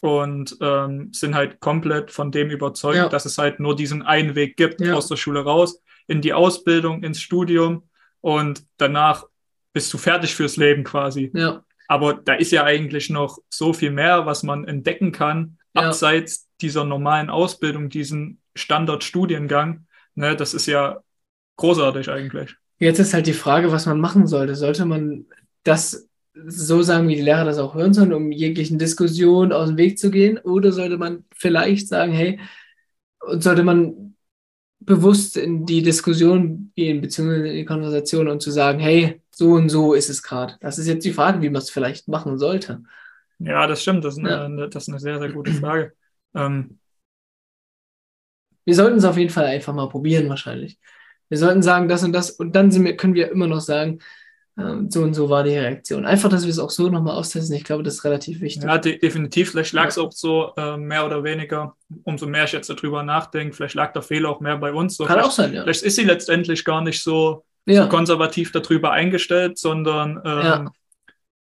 und 0.00 0.56
ähm, 0.60 1.12
sind 1.12 1.34
halt 1.34 1.60
komplett 1.60 2.10
von 2.10 2.30
dem 2.30 2.50
überzeugt, 2.50 2.96
ja. 2.96 3.08
dass 3.08 3.26
es 3.26 3.38
halt 3.38 3.60
nur 3.60 3.76
diesen 3.76 4.02
einen 4.02 4.34
Weg 4.34 4.56
gibt 4.56 4.80
ja. 4.80 4.94
aus 4.94 5.08
der 5.08 5.16
Schule 5.16 5.44
raus, 5.44 5.82
in 6.06 6.20
die 6.20 6.32
Ausbildung, 6.32 7.02
ins 7.02 7.20
Studium 7.20 7.88
und 8.20 8.64
danach 8.78 9.24
bist 9.72 9.92
du 9.92 9.98
fertig 9.98 10.34
fürs 10.34 10.56
Leben 10.56 10.84
quasi. 10.84 11.30
Ja. 11.34 11.64
Aber 11.88 12.14
da 12.14 12.34
ist 12.34 12.52
ja 12.52 12.64
eigentlich 12.64 13.10
noch 13.10 13.38
so 13.50 13.72
viel 13.74 13.90
mehr, 13.90 14.24
was 14.24 14.42
man 14.42 14.66
entdecken 14.66 15.12
kann, 15.12 15.58
abseits 15.74 16.48
dieser 16.60 16.84
normalen 16.84 17.28
Ausbildung, 17.28 17.88
diesen 17.88 18.40
Standardstudiengang 18.54 19.83
Ne, 20.14 20.36
das 20.36 20.54
ist 20.54 20.66
ja 20.66 21.00
großartig 21.56 22.10
eigentlich. 22.10 22.56
Jetzt 22.78 22.98
ist 22.98 23.14
halt 23.14 23.26
die 23.26 23.32
Frage, 23.32 23.72
was 23.72 23.86
man 23.86 24.00
machen 24.00 24.26
sollte. 24.26 24.54
Sollte 24.54 24.84
man 24.84 25.26
das 25.62 26.08
so 26.46 26.82
sagen, 26.82 27.08
wie 27.08 27.16
die 27.16 27.22
Lehrer 27.22 27.44
das 27.44 27.58
auch 27.58 27.74
hören 27.74 27.94
sollen, 27.94 28.12
um 28.12 28.32
jeglichen 28.32 28.78
Diskussionen 28.78 29.52
aus 29.52 29.68
dem 29.68 29.76
Weg 29.76 29.98
zu 29.98 30.10
gehen? 30.10 30.38
Oder 30.38 30.72
sollte 30.72 30.98
man 30.98 31.24
vielleicht 31.34 31.88
sagen, 31.88 32.12
hey, 32.12 32.40
und 33.20 33.42
sollte 33.42 33.62
man 33.62 34.16
bewusst 34.80 35.36
in 35.36 35.64
die 35.64 35.82
Diskussion 35.82 36.72
gehen, 36.76 37.00
beziehungsweise 37.00 37.48
in 37.48 37.54
die 37.54 37.64
Konversation 37.64 38.28
und 38.28 38.42
zu 38.42 38.50
sagen, 38.50 38.80
hey, 38.80 39.22
so 39.30 39.52
und 39.52 39.68
so 39.68 39.94
ist 39.94 40.10
es 40.10 40.22
gerade. 40.22 40.56
Das 40.60 40.78
ist 40.78 40.86
jetzt 40.86 41.04
die 41.04 41.12
Frage, 41.12 41.40
wie 41.40 41.48
man 41.48 41.62
es 41.62 41.70
vielleicht 41.70 42.08
machen 42.08 42.38
sollte. 42.38 42.82
Ja, 43.38 43.66
das 43.66 43.82
stimmt. 43.82 44.04
Das 44.04 44.14
ist 44.14 44.24
eine, 44.24 44.30
ja. 44.30 44.66
das 44.66 44.84
ist 44.84 44.88
eine 44.90 45.00
sehr, 45.00 45.18
sehr 45.18 45.32
gute 45.32 45.52
Frage. 45.52 45.92
Ähm, 46.34 46.78
wir 48.64 48.74
sollten 48.74 48.98
es 48.98 49.04
auf 49.04 49.16
jeden 49.16 49.30
Fall 49.30 49.46
einfach 49.46 49.74
mal 49.74 49.88
probieren, 49.88 50.28
wahrscheinlich. 50.28 50.78
Wir 51.28 51.38
sollten 51.38 51.62
sagen, 51.62 51.88
das 51.88 52.02
und 52.02 52.12
das, 52.12 52.30
und 52.30 52.54
dann 52.54 52.72
wir, 52.72 52.96
können 52.96 53.14
wir 53.14 53.30
immer 53.30 53.46
noch 53.46 53.60
sagen, 53.60 54.00
ähm, 54.56 54.88
so 54.88 55.02
und 55.02 55.14
so 55.14 55.28
war 55.28 55.42
die 55.42 55.56
Reaktion. 55.56 56.06
Einfach, 56.06 56.28
dass 56.28 56.44
wir 56.44 56.50
es 56.50 56.60
auch 56.60 56.70
so 56.70 56.88
nochmal 56.88 57.16
austesten. 57.16 57.56
Ich 57.56 57.64
glaube, 57.64 57.82
das 57.82 57.94
ist 57.94 58.04
relativ 58.04 58.40
wichtig. 58.40 58.62
Ja, 58.62 58.78
de 58.78 58.98
definitiv. 58.98 59.50
Vielleicht 59.50 59.72
lag 59.72 59.88
es 59.88 59.96
ja. 59.96 60.02
auch 60.02 60.12
so 60.12 60.52
äh, 60.56 60.76
mehr 60.76 61.04
oder 61.04 61.24
weniger, 61.24 61.74
umso 62.04 62.26
mehr 62.26 62.44
ich 62.44 62.52
jetzt 62.52 62.70
darüber 62.70 63.02
nachdenke, 63.02 63.54
vielleicht 63.54 63.74
lag 63.74 63.92
der 63.92 64.02
Fehler 64.02 64.28
auch 64.30 64.40
mehr 64.40 64.56
bei 64.56 64.72
uns. 64.72 64.96
So, 64.96 65.06
Kann 65.06 65.20
auch 65.20 65.32
sein, 65.32 65.54
ja. 65.54 65.64
Vielleicht 65.64 65.82
ist 65.82 65.96
sie 65.96 66.04
letztendlich 66.04 66.64
gar 66.64 66.82
nicht 66.82 67.02
so, 67.02 67.44
ja. 67.66 67.84
so 67.84 67.88
konservativ 67.88 68.52
darüber 68.52 68.92
eingestellt, 68.92 69.58
sondern 69.58 70.20
ähm, 70.24 70.70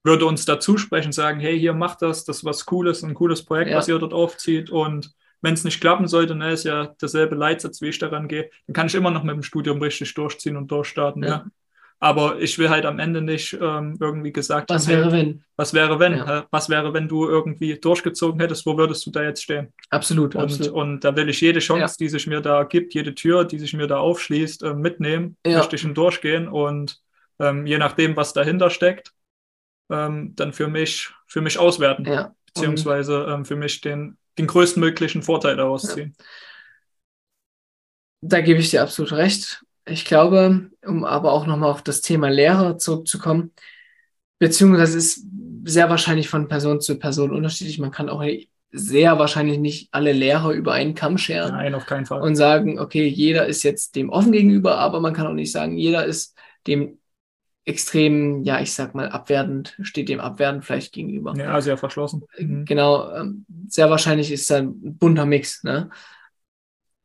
würde 0.02 0.26
uns 0.26 0.44
dazu 0.44 0.76
sprechen, 0.76 1.12
sagen, 1.12 1.38
hey, 1.38 1.58
hier 1.58 1.74
macht 1.74 2.02
das, 2.02 2.24
das 2.24 2.38
ist 2.38 2.44
was 2.44 2.66
Cooles, 2.66 3.02
ein 3.02 3.14
cooles 3.14 3.44
Projekt, 3.44 3.72
was 3.72 3.88
ihr 3.88 3.98
dort 3.98 4.14
aufzieht 4.14 4.70
und 4.70 5.14
wenn 5.42 5.54
es 5.54 5.64
nicht 5.64 5.80
klappen 5.80 6.06
sollte, 6.06 6.34
ne, 6.34 6.52
ist 6.52 6.64
ja 6.64 6.94
derselbe 7.00 7.34
Leitsatz, 7.34 7.80
wie 7.80 7.88
ich 7.88 7.98
daran 7.98 8.28
gehe, 8.28 8.50
dann 8.66 8.74
kann 8.74 8.86
ich 8.86 8.94
immer 8.94 9.10
noch 9.10 9.22
mit 9.22 9.34
dem 9.34 9.42
Studium 9.42 9.80
richtig 9.80 10.14
durchziehen 10.14 10.56
und 10.56 10.70
durchstarten. 10.70 11.22
Ja. 11.22 11.28
ja. 11.28 11.46
Aber 11.98 12.40
ich 12.40 12.58
will 12.58 12.68
halt 12.68 12.84
am 12.84 12.98
Ende 12.98 13.22
nicht 13.22 13.54
ähm, 13.54 13.96
irgendwie 13.98 14.32
gesagt 14.32 14.68
Was 14.68 14.86
wäre, 14.86 15.10
wenn? 15.12 15.42
Was 15.56 15.72
wäre, 15.72 15.98
wenn? 15.98 16.18
Ja. 16.18 16.46
Was 16.50 16.68
wäre, 16.68 16.92
wenn 16.92 17.08
du 17.08 17.26
irgendwie 17.26 17.78
durchgezogen 17.78 18.38
hättest? 18.38 18.66
Wo 18.66 18.76
würdest 18.76 19.06
du 19.06 19.10
da 19.10 19.22
jetzt 19.22 19.42
stehen? 19.42 19.72
Absolut, 19.88 20.34
und, 20.34 20.42
absolut. 20.42 20.72
Und 20.74 21.04
da 21.04 21.16
will 21.16 21.30
ich 21.30 21.40
jede 21.40 21.60
Chance, 21.60 21.80
ja. 21.80 21.96
die 21.98 22.08
sich 22.10 22.26
mir 22.26 22.42
da 22.42 22.64
gibt, 22.64 22.92
jede 22.92 23.14
Tür, 23.14 23.44
die 23.44 23.58
sich 23.58 23.72
mir 23.72 23.86
da 23.86 23.96
aufschließt, 23.96 24.62
äh, 24.64 24.74
mitnehmen, 24.74 25.38
ja. 25.46 25.60
richtig 25.60 25.86
und 25.86 25.94
durchgehen. 25.94 26.48
Und 26.48 27.00
ähm, 27.38 27.66
je 27.66 27.78
nachdem, 27.78 28.14
was 28.14 28.34
dahinter 28.34 28.68
steckt, 28.68 29.12
ähm, 29.90 30.34
dann 30.36 30.52
für 30.52 30.68
mich, 30.68 31.10
für 31.26 31.40
mich 31.40 31.58
auswerten. 31.58 32.06
Beziehungsweise 32.52 33.26
ähm, 33.28 33.44
für 33.44 33.56
mich 33.56 33.80
den 33.80 34.16
den 34.38 34.46
größtmöglichen 34.46 35.22
Vorteil 35.22 35.56
daraus 35.56 35.84
ja. 35.84 35.94
ziehen. 35.94 36.16
Da 38.20 38.40
gebe 38.40 38.60
ich 38.60 38.70
dir 38.70 38.82
absolut 38.82 39.12
recht. 39.12 39.64
Ich 39.86 40.04
glaube, 40.04 40.70
um 40.84 41.04
aber 41.04 41.32
auch 41.32 41.46
nochmal 41.46 41.70
auf 41.70 41.82
das 41.82 42.00
Thema 42.00 42.28
Lehrer 42.28 42.76
zurückzukommen, 42.76 43.52
beziehungsweise 44.38 44.98
ist 44.98 45.24
sehr 45.64 45.88
wahrscheinlich 45.90 46.28
von 46.28 46.48
Person 46.48 46.80
zu 46.80 46.98
Person 46.98 47.30
unterschiedlich. 47.30 47.78
Man 47.78 47.90
kann 47.92 48.08
auch 48.08 48.24
sehr 48.72 49.18
wahrscheinlich 49.18 49.58
nicht 49.58 49.88
alle 49.92 50.12
Lehrer 50.12 50.50
über 50.50 50.72
einen 50.72 50.94
Kamm 50.94 51.18
scheren. 51.18 51.52
Nein, 51.52 51.74
auf 51.74 51.86
keinen 51.86 52.06
Fall. 52.06 52.20
Und 52.20 52.36
sagen, 52.36 52.78
okay, 52.78 53.06
jeder 53.06 53.46
ist 53.46 53.62
jetzt 53.62 53.96
dem 53.96 54.10
offen 54.10 54.32
gegenüber, 54.32 54.78
aber 54.78 55.00
man 55.00 55.14
kann 55.14 55.26
auch 55.26 55.32
nicht 55.32 55.52
sagen, 55.52 55.76
jeder 55.76 56.04
ist 56.04 56.36
dem 56.66 56.98
extrem, 57.66 58.44
ja, 58.44 58.60
ich 58.60 58.72
sag 58.72 58.94
mal, 58.94 59.08
abwertend, 59.08 59.76
steht 59.82 60.08
dem 60.08 60.20
abwertend 60.20 60.64
vielleicht 60.64 60.92
gegenüber. 60.94 61.34
Ja, 61.36 61.60
sehr 61.60 61.76
verschlossen. 61.76 62.22
Mhm. 62.38 62.64
Genau, 62.64 63.12
ähm, 63.12 63.44
sehr 63.68 63.90
wahrscheinlich 63.90 64.30
ist 64.30 64.48
da 64.48 64.58
ein 64.58 64.96
bunter 64.96 65.26
Mix, 65.26 65.64
ne? 65.64 65.90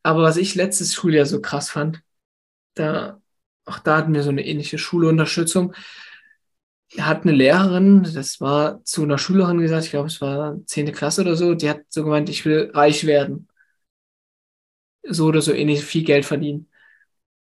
Aber 0.03 0.21
was 0.21 0.37
ich 0.37 0.55
letztes 0.55 0.93
Schuljahr 0.93 1.25
so 1.25 1.41
krass 1.41 1.69
fand, 1.69 2.01
da, 2.75 3.19
auch 3.65 3.79
da 3.79 3.97
hatten 3.97 4.13
wir 4.13 4.23
so 4.23 4.29
eine 4.29 4.45
ähnliche 4.45 4.77
Schulunterstützung. 4.77 5.73
Hat 6.97 7.23
eine 7.23 7.31
Lehrerin, 7.31 8.03
das 8.03 8.39
war 8.39 8.83
zu 8.83 9.03
einer 9.03 9.17
Schülerin 9.17 9.59
gesagt, 9.59 9.85
ich 9.85 9.91
glaube, 9.91 10.07
es 10.07 10.21
war 10.21 10.59
zehnte 10.65 10.91
Klasse 10.91 11.21
oder 11.21 11.35
so, 11.35 11.55
die 11.55 11.69
hat 11.69 11.81
so 11.89 12.03
gemeint, 12.03 12.29
ich 12.29 12.45
will 12.45 12.71
reich 12.73 13.05
werden. 13.05 13.47
So 15.03 15.27
oder 15.27 15.41
so 15.41 15.53
ähnlich 15.53 15.83
viel 15.83 16.03
Geld 16.03 16.25
verdienen. 16.25 16.69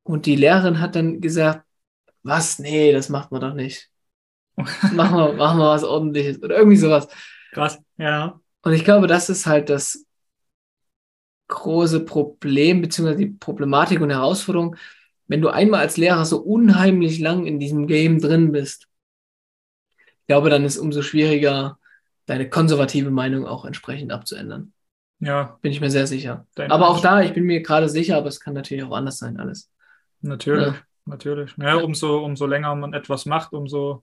Und 0.04 0.26
die 0.26 0.36
Lehrerin 0.36 0.80
hat 0.80 0.94
dann 0.94 1.20
gesagt, 1.20 1.67
was? 2.28 2.58
Nee, 2.58 2.92
das 2.92 3.08
macht 3.08 3.32
man 3.32 3.40
doch 3.40 3.54
nicht. 3.54 3.90
machen, 4.56 5.16
wir, 5.16 5.32
machen 5.34 5.58
wir 5.58 5.70
was 5.70 5.84
ordentliches 5.84 6.42
oder 6.42 6.56
irgendwie 6.56 6.76
sowas. 6.76 7.08
Krass, 7.52 7.78
ja. 7.96 8.40
Und 8.62 8.72
ich 8.72 8.84
glaube, 8.84 9.06
das 9.06 9.28
ist 9.30 9.46
halt 9.46 9.70
das, 9.70 10.04
große 11.48 12.00
Problem, 12.04 12.82
beziehungsweise 12.82 13.18
die 13.18 13.32
Problematik 13.32 14.00
und 14.00 14.10
Herausforderung, 14.10 14.76
wenn 15.26 15.40
du 15.40 15.48
einmal 15.48 15.80
als 15.80 15.96
Lehrer 15.96 16.24
so 16.24 16.38
unheimlich 16.38 17.18
lang 17.18 17.46
in 17.46 17.58
diesem 17.58 17.86
Game 17.86 18.20
drin 18.20 18.52
bist. 18.52 18.86
Ich 20.06 20.26
glaube, 20.28 20.50
dann 20.50 20.64
ist 20.64 20.78
umso 20.78 21.02
schwieriger, 21.02 21.78
deine 22.26 22.48
konservative 22.48 23.10
Meinung 23.10 23.46
auch 23.46 23.64
entsprechend 23.64 24.12
abzuändern. 24.12 24.72
Ja. 25.20 25.58
Bin 25.62 25.72
ich 25.72 25.80
mir 25.80 25.90
sehr 25.90 26.06
sicher. 26.06 26.46
aber 26.56 26.88
auch 26.88 27.00
da, 27.00 27.22
ich 27.22 27.32
bin 27.32 27.44
mir 27.44 27.62
gerade 27.62 27.88
sicher, 27.88 28.18
aber 28.18 28.28
es 28.28 28.40
kann 28.40 28.54
natürlich 28.54 28.84
auch 28.84 28.92
anders 28.94 29.18
sein, 29.18 29.38
alles. 29.38 29.70
Natürlich, 30.20 30.66
ja. 30.66 30.74
Natürlich. 31.08 31.54
Ja, 31.56 31.76
umso, 31.76 32.24
umso 32.24 32.46
länger 32.46 32.74
man 32.74 32.92
etwas 32.92 33.26
macht, 33.26 33.52
umso 33.52 34.02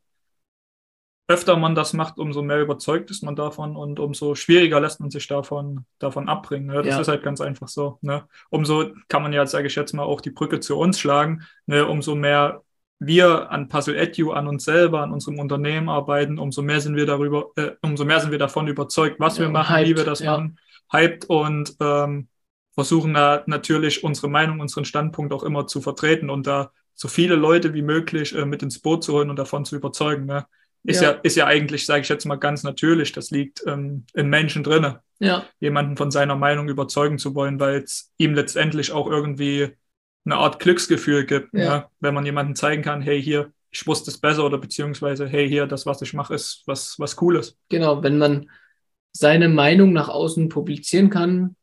öfter 1.28 1.58
man 1.58 1.74
das 1.74 1.94
macht, 1.94 2.20
umso 2.20 2.44
mehr 2.44 2.62
überzeugt 2.62 3.10
ist 3.10 3.24
man 3.24 3.36
davon 3.36 3.76
und 3.76 4.00
umso 4.00 4.36
schwieriger 4.36 4.80
lässt 4.80 5.00
man 5.00 5.10
sich 5.10 5.28
davon, 5.28 5.86
davon 5.98 6.30
abbringen. 6.30 6.68
Ne? 6.68 6.84
Das 6.84 6.96
ja. 6.96 7.02
ist 7.02 7.08
halt 7.08 7.24
ganz 7.24 7.42
einfach 7.42 7.68
so. 7.68 7.98
Ne? 8.02 8.28
Umso 8.50 8.92
kann 9.08 9.24
man 9.24 9.34
ja, 9.34 9.46
sage 9.48 9.68
ich 9.68 9.76
jetzt 9.76 9.94
mal, 9.94 10.04
auch 10.04 10.22
die 10.22 10.30
Brücke 10.30 10.60
zu 10.60 10.78
uns 10.78 11.00
schlagen. 11.00 11.44
Ne? 11.66 11.88
Umso 11.88 12.14
mehr 12.14 12.62
wir 13.00 13.52
an 13.52 13.68
Puzzle 13.68 13.98
Edu, 13.98 14.32
an 14.32 14.48
uns 14.48 14.66
selber, 14.66 15.02
an 15.02 15.12
unserem 15.12 15.40
Unternehmen 15.40 15.90
arbeiten, 15.90 16.38
umso 16.38 16.62
mehr 16.62 16.80
sind 16.80 16.96
wir 16.96 17.06
darüber, 17.06 17.50
äh, 17.56 17.72
umso 17.82 18.06
mehr 18.06 18.20
sind 18.20 18.32
wir 18.32 18.40
davon 18.40 18.68
überzeugt, 18.68 19.20
was 19.20 19.38
ja, 19.38 19.46
wir 19.46 19.50
machen, 19.50 19.76
hyped, 19.76 19.90
wie 19.90 19.98
wir 19.98 20.06
das 20.06 20.20
ja. 20.20 20.32
machen, 20.32 20.60
hyped 20.92 21.26
und 21.26 21.76
ähm, 21.82 22.30
versuchen 22.74 23.14
da 23.14 23.44
natürlich 23.48 24.04
unsere 24.04 24.30
Meinung, 24.30 24.60
unseren 24.60 24.86
Standpunkt 24.86 25.34
auch 25.34 25.44
immer 25.44 25.68
zu 25.68 25.82
vertreten 25.82 26.30
und 26.30 26.48
da 26.48 26.72
so 26.96 27.08
viele 27.08 27.36
Leute 27.36 27.74
wie 27.74 27.82
möglich 27.82 28.34
äh, 28.34 28.46
mit 28.46 28.64
ins 28.64 28.80
Boot 28.80 29.04
zu 29.04 29.14
holen 29.14 29.30
und 29.30 29.38
davon 29.38 29.66
zu 29.66 29.76
überzeugen. 29.76 30.26
Ne? 30.26 30.46
Ist 30.84 31.02
ja. 31.02 31.12
ja, 31.12 31.20
ist 31.24 31.36
ja 31.36 31.46
eigentlich, 31.46 31.86
sage 31.86 32.02
ich 32.02 32.10
jetzt 32.10 32.26
mal 32.26 32.36
ganz 32.36 32.64
natürlich, 32.64 33.12
das 33.12 33.32
liegt 33.32 33.64
ähm, 33.68 34.06
in 34.14 34.30
Menschen 34.30 34.64
drinne, 34.64 35.02
ja. 35.20 35.46
jemanden 35.60 35.98
von 35.98 36.12
seiner 36.12 36.36
Meinung 36.36 36.70
überzeugen 36.70 37.18
zu 37.18 37.36
wollen, 37.36 37.60
weil 37.60 37.82
es 37.82 38.14
ihm 38.18 38.34
letztendlich 38.34 38.92
auch 38.92 39.10
irgendwie 39.10 39.70
eine 40.26 40.38
Art 40.38 40.60
Glücksgefühl 40.60 41.26
gibt, 41.26 41.54
ja. 41.54 41.64
Ja? 41.64 41.90
wenn 42.00 42.14
man 42.14 42.26
jemandem 42.26 42.56
zeigen 42.56 42.82
kann, 42.82 43.02
hey, 43.02 43.22
hier, 43.22 43.52
ich 43.72 43.86
wusste 43.86 44.10
es 44.10 44.20
besser 44.20 44.46
oder 44.46 44.58
beziehungsweise, 44.58 45.28
hey, 45.28 45.50
hier, 45.50 45.68
das, 45.68 45.86
was 45.86 46.02
ich 46.02 46.14
mache, 46.14 46.34
ist 46.34 46.64
was, 46.66 46.98
was 46.98 47.16
Cooles. 47.16 47.58
Genau, 47.70 48.02
wenn 48.04 48.18
man 48.18 48.50
seine 49.12 49.50
Meinung 49.50 49.92
nach 49.92 50.10
außen 50.10 50.50
publizieren 50.50 51.10
kann 51.10 51.56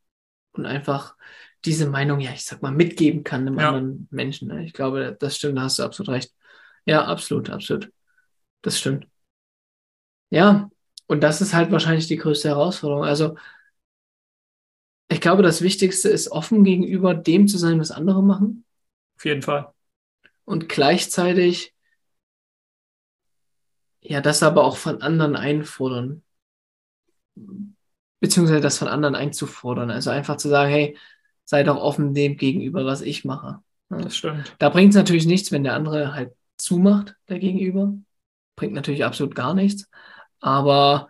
und 0.52 0.66
einfach 0.66 1.16
diese 1.64 1.88
Meinung, 1.88 2.20
ja, 2.20 2.32
ich 2.32 2.44
sag 2.44 2.62
mal, 2.62 2.72
mitgeben 2.72 3.24
kann 3.24 3.46
einem 3.46 3.58
ja. 3.58 3.68
anderen 3.68 4.08
Menschen. 4.10 4.48
Ne? 4.48 4.64
Ich 4.64 4.72
glaube, 4.72 5.16
das 5.18 5.36
stimmt, 5.36 5.58
da 5.58 5.62
hast 5.62 5.78
du 5.78 5.84
absolut 5.84 6.10
recht. 6.10 6.32
Ja, 6.84 7.04
absolut, 7.04 7.50
absolut. 7.50 7.92
Das 8.62 8.78
stimmt. 8.78 9.06
Ja, 10.30 10.70
und 11.06 11.20
das 11.20 11.40
ist 11.40 11.54
halt 11.54 11.70
wahrscheinlich 11.70 12.08
die 12.08 12.16
größte 12.16 12.48
Herausforderung. 12.48 13.04
Also, 13.04 13.36
ich 15.08 15.20
glaube, 15.20 15.42
das 15.42 15.60
Wichtigste 15.60 16.08
ist, 16.08 16.30
offen 16.30 16.64
gegenüber 16.64 17.14
dem 17.14 17.46
zu 17.46 17.58
sein, 17.58 17.78
was 17.78 17.90
andere 17.90 18.22
machen. 18.22 18.64
Auf 19.16 19.24
jeden 19.24 19.42
Fall. 19.42 19.72
Und 20.44 20.68
gleichzeitig, 20.68 21.74
ja, 24.00 24.20
das 24.20 24.42
aber 24.42 24.64
auch 24.64 24.76
von 24.76 25.02
anderen 25.02 25.36
einfordern. 25.36 26.22
Beziehungsweise 28.20 28.60
das 28.60 28.78
von 28.78 28.88
anderen 28.88 29.14
einzufordern. 29.14 29.90
Also 29.90 30.10
einfach 30.10 30.38
zu 30.38 30.48
sagen, 30.48 30.70
hey, 30.70 30.98
sei 31.44 31.62
doch 31.62 31.76
offen 31.76 32.14
dem 32.14 32.36
gegenüber, 32.36 32.84
was 32.84 33.00
ich 33.02 33.24
mache. 33.24 33.60
Ja. 33.90 33.98
Das 33.98 34.16
stimmt. 34.16 34.54
Da 34.58 34.68
bringt 34.68 34.90
es 34.90 34.96
natürlich 34.96 35.26
nichts, 35.26 35.52
wenn 35.52 35.64
der 35.64 35.74
andere 35.74 36.14
halt 36.14 36.32
zumacht, 36.56 37.16
der 37.28 37.38
Gegenüber. 37.38 37.94
Bringt 38.56 38.74
natürlich 38.74 39.04
absolut 39.04 39.34
gar 39.34 39.54
nichts 39.54 39.88
aber 40.42 41.08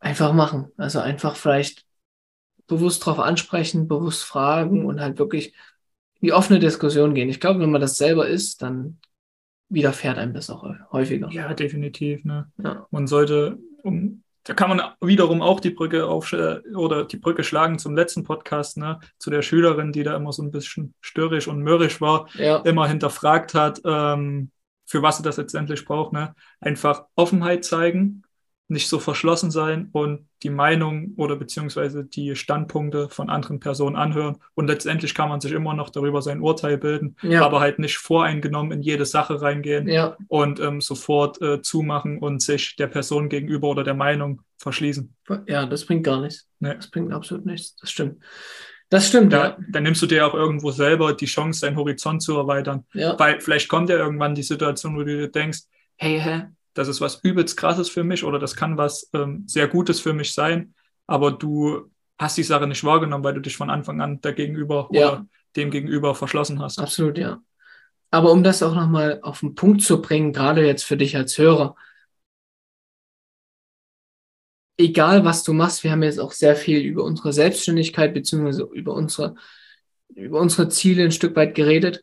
einfach 0.00 0.32
machen. 0.32 0.72
Also 0.76 0.98
einfach 0.98 1.36
vielleicht 1.36 1.86
bewusst 2.66 3.06
darauf 3.06 3.20
ansprechen, 3.20 3.86
bewusst 3.86 4.24
fragen 4.24 4.84
und 4.84 5.00
halt 5.00 5.18
wirklich 5.18 5.54
die 6.22 6.32
offene 6.32 6.58
Diskussion 6.58 7.14
gehen. 7.14 7.28
Ich 7.28 7.40
glaube, 7.40 7.60
wenn 7.60 7.70
man 7.70 7.80
das 7.80 7.98
selber 7.98 8.26
ist, 8.26 8.62
dann 8.62 8.98
widerfährt 9.68 10.18
einem 10.18 10.32
das 10.32 10.50
auch 10.50 10.66
häufiger. 10.90 11.30
Ja, 11.30 11.52
definitiv. 11.54 12.24
Ne? 12.24 12.50
Ja. 12.56 12.86
Man 12.90 13.06
sollte, 13.06 13.58
um, 13.82 14.22
da 14.46 14.54
kann 14.54 14.68
man 14.68 14.80
wiederum 15.00 15.42
auch 15.42 15.58
die 15.58 15.70
Brücke 15.70 16.06
auf 16.06 16.32
oder 16.32 17.04
die 17.04 17.16
Brücke 17.16 17.42
schlagen 17.42 17.78
zum 17.78 17.96
letzten 17.96 18.22
Podcast, 18.22 18.76
ne? 18.76 19.00
zu 19.18 19.30
der 19.30 19.42
Schülerin, 19.42 19.92
die 19.92 20.04
da 20.04 20.14
immer 20.14 20.32
so 20.32 20.42
ein 20.42 20.52
bisschen 20.52 20.94
störrisch 21.00 21.48
und 21.48 21.62
mürrisch 21.62 22.00
war, 22.00 22.28
ja. 22.34 22.58
immer 22.58 22.86
hinterfragt 22.86 23.54
hat, 23.54 23.80
ähm, 23.84 24.50
für 24.84 25.02
was 25.02 25.16
sie 25.16 25.24
das 25.24 25.36
letztendlich 25.36 25.84
braucht. 25.84 26.12
Ne? 26.12 26.34
Einfach 26.60 27.06
Offenheit 27.16 27.64
zeigen, 27.64 28.22
nicht 28.68 28.88
so 28.88 28.98
verschlossen 28.98 29.50
sein 29.50 29.88
und 29.92 30.28
die 30.42 30.50
Meinung 30.50 31.12
oder 31.16 31.36
beziehungsweise 31.36 32.04
die 32.04 32.34
Standpunkte 32.34 33.08
von 33.08 33.30
anderen 33.30 33.60
Personen 33.60 33.96
anhören. 33.96 34.38
Und 34.54 34.66
letztendlich 34.66 35.14
kann 35.14 35.28
man 35.28 35.40
sich 35.40 35.52
immer 35.52 35.74
noch 35.74 35.90
darüber 35.90 36.20
sein 36.20 36.40
Urteil 36.40 36.76
bilden, 36.76 37.16
ja. 37.22 37.44
aber 37.44 37.60
halt 37.60 37.78
nicht 37.78 37.98
voreingenommen 37.98 38.72
in 38.72 38.82
jede 38.82 39.06
Sache 39.06 39.40
reingehen 39.40 39.88
ja. 39.88 40.16
und 40.28 40.58
ähm, 40.58 40.80
sofort 40.80 41.40
äh, 41.40 41.62
zumachen 41.62 42.18
und 42.18 42.42
sich 42.42 42.76
der 42.76 42.88
Person 42.88 43.28
gegenüber 43.28 43.68
oder 43.68 43.84
der 43.84 43.94
Meinung 43.94 44.42
verschließen. 44.58 45.14
Ja, 45.46 45.66
das 45.66 45.84
bringt 45.84 46.04
gar 46.04 46.20
nichts. 46.20 46.48
Nee. 46.58 46.74
Das 46.74 46.90
bringt 46.90 47.12
absolut 47.12 47.46
nichts. 47.46 47.76
Das 47.76 47.90
stimmt. 47.90 48.22
Das 48.88 49.08
stimmt, 49.08 49.32
da, 49.32 49.44
ja. 49.44 49.58
Dann 49.70 49.82
nimmst 49.82 50.02
du 50.02 50.06
dir 50.06 50.26
auch 50.26 50.34
irgendwo 50.34 50.70
selber 50.70 51.12
die 51.12 51.26
Chance, 51.26 51.66
deinen 51.66 51.76
Horizont 51.76 52.22
zu 52.22 52.36
erweitern. 52.36 52.84
Ja. 52.94 53.18
Weil 53.18 53.40
vielleicht 53.40 53.68
kommt 53.68 53.90
ja 53.90 53.96
irgendwann 53.96 54.34
die 54.34 54.44
Situation, 54.44 54.94
wo 54.94 55.00
du 55.00 55.06
dir 55.06 55.28
denkst, 55.28 55.60
hey, 55.96 56.20
hä, 56.20 56.44
das 56.76 56.88
ist 56.88 57.00
was 57.00 57.24
übelst 57.24 57.56
krasses 57.56 57.88
für 57.88 58.04
mich 58.04 58.22
oder 58.22 58.38
das 58.38 58.54
kann 58.54 58.76
was 58.76 59.08
ähm, 59.14 59.44
sehr 59.46 59.66
Gutes 59.66 59.98
für 59.98 60.12
mich 60.12 60.34
sein, 60.34 60.74
aber 61.06 61.32
du 61.32 61.90
hast 62.18 62.36
die 62.36 62.42
Sache 62.42 62.66
nicht 62.66 62.84
wahrgenommen, 62.84 63.24
weil 63.24 63.34
du 63.34 63.40
dich 63.40 63.56
von 63.56 63.70
Anfang 63.70 64.00
an 64.00 64.20
dagegenüber 64.20 64.88
ja. 64.92 65.08
oder 65.08 65.26
dem 65.56 65.70
gegenüber 65.70 66.14
verschlossen 66.14 66.60
hast. 66.60 66.78
Absolut, 66.78 67.16
ja. 67.16 67.40
Aber 68.10 68.30
um 68.30 68.42
das 68.42 68.62
auch 68.62 68.74
nochmal 68.74 69.20
auf 69.22 69.40
den 69.40 69.54
Punkt 69.54 69.82
zu 69.82 70.02
bringen, 70.02 70.32
gerade 70.32 70.66
jetzt 70.66 70.84
für 70.84 70.98
dich 70.98 71.16
als 71.16 71.38
Hörer, 71.38 71.76
egal 74.76 75.24
was 75.24 75.42
du 75.44 75.54
machst, 75.54 75.82
wir 75.82 75.92
haben 75.92 76.02
jetzt 76.02 76.20
auch 76.20 76.32
sehr 76.32 76.56
viel 76.56 76.80
über 76.80 77.04
unsere 77.04 77.32
Selbstständigkeit 77.32 78.12
beziehungsweise 78.12 78.68
über 78.72 78.92
unsere, 78.92 79.34
über 80.14 80.40
unsere 80.40 80.68
Ziele 80.68 81.04
ein 81.04 81.12
Stück 81.12 81.34
weit 81.36 81.54
geredet. 81.54 82.02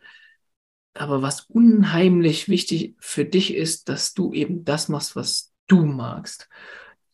Aber 0.93 1.21
was 1.21 1.41
unheimlich 1.41 2.49
wichtig 2.49 2.95
für 2.99 3.25
dich 3.25 3.55
ist, 3.55 3.89
dass 3.89 4.13
du 4.13 4.33
eben 4.33 4.63
das 4.63 4.89
machst, 4.89 5.15
was 5.15 5.53
du 5.67 5.85
magst. 5.85 6.49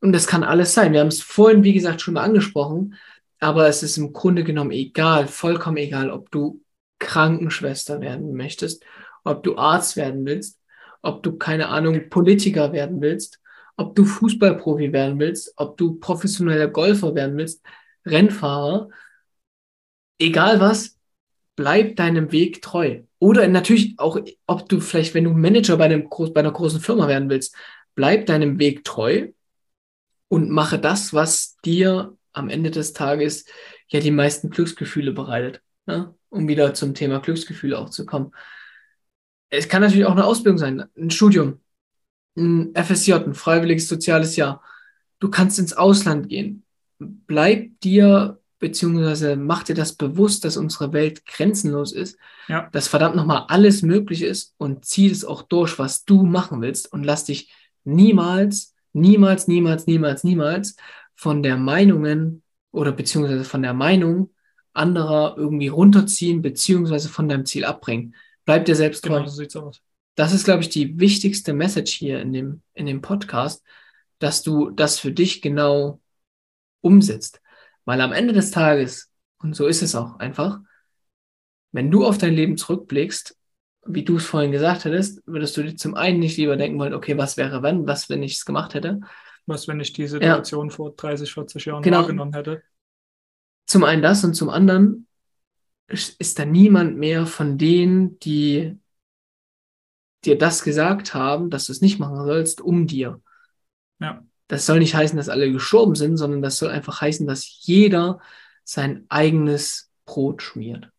Und 0.02 0.12
das 0.14 0.28
kann 0.28 0.44
alles 0.44 0.74
sein. 0.74 0.94
Wir 0.94 1.02
haben 1.02 1.08
es 1.08 1.22
vorhin, 1.22 1.64
wie 1.64 1.74
gesagt, 1.74 2.02
schon 2.02 2.14
mal 2.14 2.24
angesprochen, 2.24 2.96
aber 3.40 3.68
es 3.68 3.84
ist 3.84 3.98
im 3.98 4.14
Grunde 4.14 4.44
genommen 4.44 4.72
egal, 4.72 5.28
vollkommen 5.28 5.78
egal, 5.78 6.10
ob 6.10 6.30
du 6.32 6.62
Krankenschwester 7.00 8.02
werden 8.02 8.34
möchtest, 8.36 8.84
ob 9.24 9.44
du 9.44 9.58
Arzt 9.58 9.96
werden 9.96 10.26
willst, 10.26 10.60
ob 11.02 11.24
du, 11.24 11.38
keine 11.38 11.70
Ahnung, 11.70 12.10
Politiker 12.10 12.74
werden 12.74 13.02
willst, 13.02 13.40
ob 13.78 13.96
du 13.96 14.04
Fußballprofi 14.04 14.92
werden 14.92 15.20
willst, 15.20 15.54
ob 15.56 15.78
du 15.78 15.96
professioneller 15.96 16.68
Golfer 16.68 17.16
werden 17.16 17.38
willst, 17.38 17.62
Rennfahrer, 18.06 18.90
egal 20.20 20.60
was, 20.60 20.98
bleib 21.56 21.96
deinem 21.96 22.32
Weg 22.32 22.62
treu. 22.62 23.04
Oder 23.20 23.48
natürlich 23.48 23.96
auch, 24.00 24.20
ob 24.48 24.70
du 24.70 24.80
vielleicht, 24.80 25.14
wenn 25.14 25.26
du 25.26 25.32
Manager 25.32 25.78
bei, 25.78 25.86
einem, 25.86 26.10
bei 26.10 26.40
einer 26.40 26.52
großen 26.52 26.80
Firma 26.80 27.08
werden 27.08 27.30
willst, 27.30 27.56
bleib 27.96 28.26
deinem 28.26 28.60
Weg 28.60 28.86
treu 28.86 29.28
und 30.30 30.50
mache 30.50 30.80
das, 30.80 31.14
was 31.14 31.58
dir 31.66 32.18
am 32.32 32.50
Ende 32.50 32.72
des 32.72 32.94
Tages 32.94 33.46
ja 33.90 34.00
die 34.00 34.12
meisten 34.12 34.50
Glücksgefühle 34.50 35.12
bereitet. 35.12 35.62
Ne? 35.86 36.16
Um 36.30 36.48
wieder 36.48 36.74
zum 36.74 36.94
Thema 36.94 37.20
Glücksgefühle 37.20 37.78
auch 37.78 37.90
zu 37.90 38.06
kommen. 38.06 38.32
Es 39.50 39.68
kann 39.68 39.82
natürlich 39.82 40.06
auch 40.06 40.12
eine 40.12 40.26
Ausbildung 40.26 40.58
sein, 40.58 40.86
ein 40.96 41.10
Studium, 41.10 41.60
ein 42.38 42.74
FSJ, 42.76 43.14
ein 43.14 43.34
freiwilliges 43.34 43.88
soziales 43.90 44.36
Jahr. 44.36 44.64
Du 45.20 45.30
kannst 45.30 45.60
ins 45.60 45.74
Ausland 45.74 46.30
gehen. 46.30 46.64
Bleib 47.00 47.80
dir, 47.82 48.39
beziehungsweise 48.60 49.36
mach 49.36 49.64
dir 49.64 49.76
das 49.76 49.94
bewusst, 49.94 50.46
dass 50.46 50.58
unsere 50.58 50.94
Welt 50.94 51.26
grenzenlos 51.26 51.92
ist, 51.92 52.18
ja. 52.48 52.70
dass 52.72 52.88
verdammt 52.88 53.16
nochmal 53.16 53.46
alles 53.48 53.82
möglich 53.82 54.22
ist 54.22 54.54
und 54.58 54.86
zieh 54.86 55.10
es 55.10 55.26
auch 55.26 55.42
durch, 55.42 55.80
was 55.80 56.06
du 56.06 56.24
machen 56.24 56.62
willst 56.62 56.92
und 56.92 57.04
lass 57.04 57.26
dich 57.26 57.52
niemals, 57.84 58.76
niemals, 58.94 59.48
niemals, 59.48 59.88
niemals, 59.88 60.24
niemals 60.24 60.76
von 61.16 61.42
der 61.42 61.58
Meinungen 61.58 62.44
oder 62.72 62.92
beziehungsweise 62.92 63.44
von 63.44 63.62
der 63.62 63.74
Meinung 63.74 64.32
anderer 64.74 65.36
irgendwie 65.38 65.68
runterziehen, 65.68 66.42
beziehungsweise 66.42 67.10
von 67.10 67.28
deinem 67.28 67.46
Ziel 67.46 67.66
abbringen. 67.66 68.16
Bleib 68.46 68.66
dir 68.66 68.76
selbst 68.76 69.04
treu. 69.04 69.18
Genau, 69.18 69.28
so 69.28 69.36
sieht's 69.36 69.56
aus 69.56 69.82
das 70.20 70.34
ist, 70.34 70.44
glaube 70.44 70.62
ich, 70.62 70.68
die 70.68 71.00
wichtigste 71.00 71.54
Message 71.54 71.94
hier 71.94 72.20
in 72.20 72.34
dem, 72.34 72.62
in 72.74 72.86
dem 72.86 73.00
Podcast, 73.00 73.64
dass 74.20 74.44
du 74.44 74.70
das 74.70 75.00
für 75.00 75.14
dich 75.14 75.42
genau 75.42 76.02
umsetzt. 76.82 77.42
Weil 77.90 78.02
am 78.02 78.14
Ende 78.14 78.34
des 78.34 78.52
Tages, 78.52 79.10
und 79.40 79.56
so 79.56 79.66
ist 79.66 79.82
es 79.82 79.96
auch 79.96 80.20
einfach, 80.20 80.60
wenn 81.72 81.90
du 81.90 82.06
auf 82.06 82.20
dein 82.20 82.36
Leben 82.36 82.56
zurückblickst, 82.56 83.36
wie 83.88 84.04
du 84.04 84.18
es 84.18 84.26
vorhin 84.26 84.52
gesagt 84.52 84.86
hättest, 84.86 85.24
würdest 85.26 85.58
du 85.58 85.64
dir 85.64 85.76
zum 85.76 85.96
einen 85.96 86.20
nicht 86.20 86.38
lieber 86.38 86.56
denken 86.56 86.78
wollen, 86.78 86.94
okay, 86.94 87.18
was 87.18 87.36
wäre 87.36 87.64
wenn, 87.64 87.88
was, 87.88 88.08
wenn 88.08 88.22
ich 88.22 88.34
es 88.34 88.46
gemacht 88.46 88.76
hätte? 88.76 89.00
Was, 89.48 89.68
wenn 89.68 89.80
ich 89.80 89.94
die 89.94 90.08
Situation 90.08 90.70
ja. 90.70 90.76
vor 90.76 90.96
30, 90.96 91.34
40 91.34 91.66
Jahren 91.66 91.82
genau. 91.82 92.02
wahrgenommen 92.02 92.34
hätte? 92.34 92.62
zum 93.66 93.84
einen 93.84 94.02
das 94.04 94.24
und 94.24 94.34
zum 94.36 94.50
anderen 94.50 95.08
ist 95.88 96.38
da 96.38 96.46
niemand 96.46 96.98
mehr 96.98 97.26
von 97.26 97.58
denen, 97.58 98.20
die 98.20 98.78
dir 100.26 100.38
das 100.38 100.64
gesagt 100.64 101.16
haben, 101.16 101.50
dass 101.50 101.66
du 101.66 101.72
es 101.72 101.82
nicht 101.82 102.00
machen 102.00 102.24
sollst, 102.26 102.62
um 102.62 102.86
dir. 102.86 103.20
Ja. 104.00 104.24
Das 104.50 104.66
soll 104.66 104.80
nicht 104.80 104.96
heißen, 104.96 105.16
dass 105.16 105.30
alle 105.30 105.52
gestorben 105.52 105.96
sind, 105.96 106.18
sondern 106.18 106.42
das 106.42 106.58
soll 106.58 106.70
einfach 106.72 107.00
heißen, 107.02 107.26
dass 107.26 107.48
jeder 107.66 108.20
sein 108.66 109.06
eigenes 109.08 109.92
Brot 110.06 110.42
schmiert. 110.42 110.90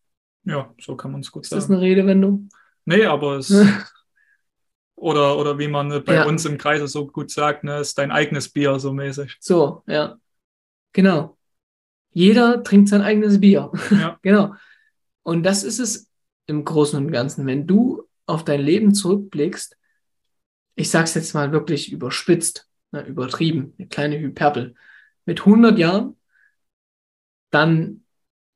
Ja, 0.45 0.73
so 0.81 0.95
kann 0.95 1.11
man 1.11 1.21
es 1.21 1.31
gut 1.31 1.43
Ist 1.43 1.49
sagen. 1.49 1.61
das 1.61 1.69
eine 1.69 1.81
Redewendung? 1.81 2.49
Nee, 2.85 3.05
aber 3.05 3.37
es. 3.37 3.53
oder, 4.95 5.37
oder 5.37 5.59
wie 5.59 5.67
man 5.67 6.03
bei 6.03 6.15
Ja. 6.15 6.25
uns 6.25 6.45
im 6.45 6.57
Kreise 6.57 6.87
so 6.87 7.07
gut 7.07 7.29
sagt, 7.29 7.63
ne, 7.63 7.79
ist 7.79 7.97
dein 7.97 8.11
eigenes 8.11 8.49
Bier 8.49 8.79
so 8.79 8.93
mäßig. 8.93 9.37
So, 9.39 9.83
ja. 9.85 10.17
Genau. 10.93 11.37
Jeder 12.11 12.63
trinkt 12.63 12.89
sein 12.89 13.01
eigenes 13.01 13.39
Bier. 13.39 13.71
Ja, 13.91 14.17
Genau. 14.23 14.55
Und 15.23 15.43
das 15.43 15.63
ist 15.63 15.79
es 15.79 16.09
im 16.47 16.65
Großen 16.65 16.97
und 16.97 17.11
Ganzen. 17.11 17.45
Wenn 17.45 17.67
du 17.67 18.03
auf 18.25 18.43
dein 18.43 18.61
Leben 18.61 18.93
zurückblickst, 18.93 19.77
ich 20.75 20.89
sag's 20.89 21.13
jetzt 21.15 21.33
mal 21.33 21.51
wirklich 21.51 21.91
überspitzt, 21.91 22.67
ne, 22.91 23.01
übertrieben, 23.05 23.73
eine 23.77 23.87
kleine 23.87 24.19
Hyperbel, 24.19 24.75
mit 25.25 25.45
100 25.45 25.77
Jahren, 25.77 26.15
dann 27.51 28.03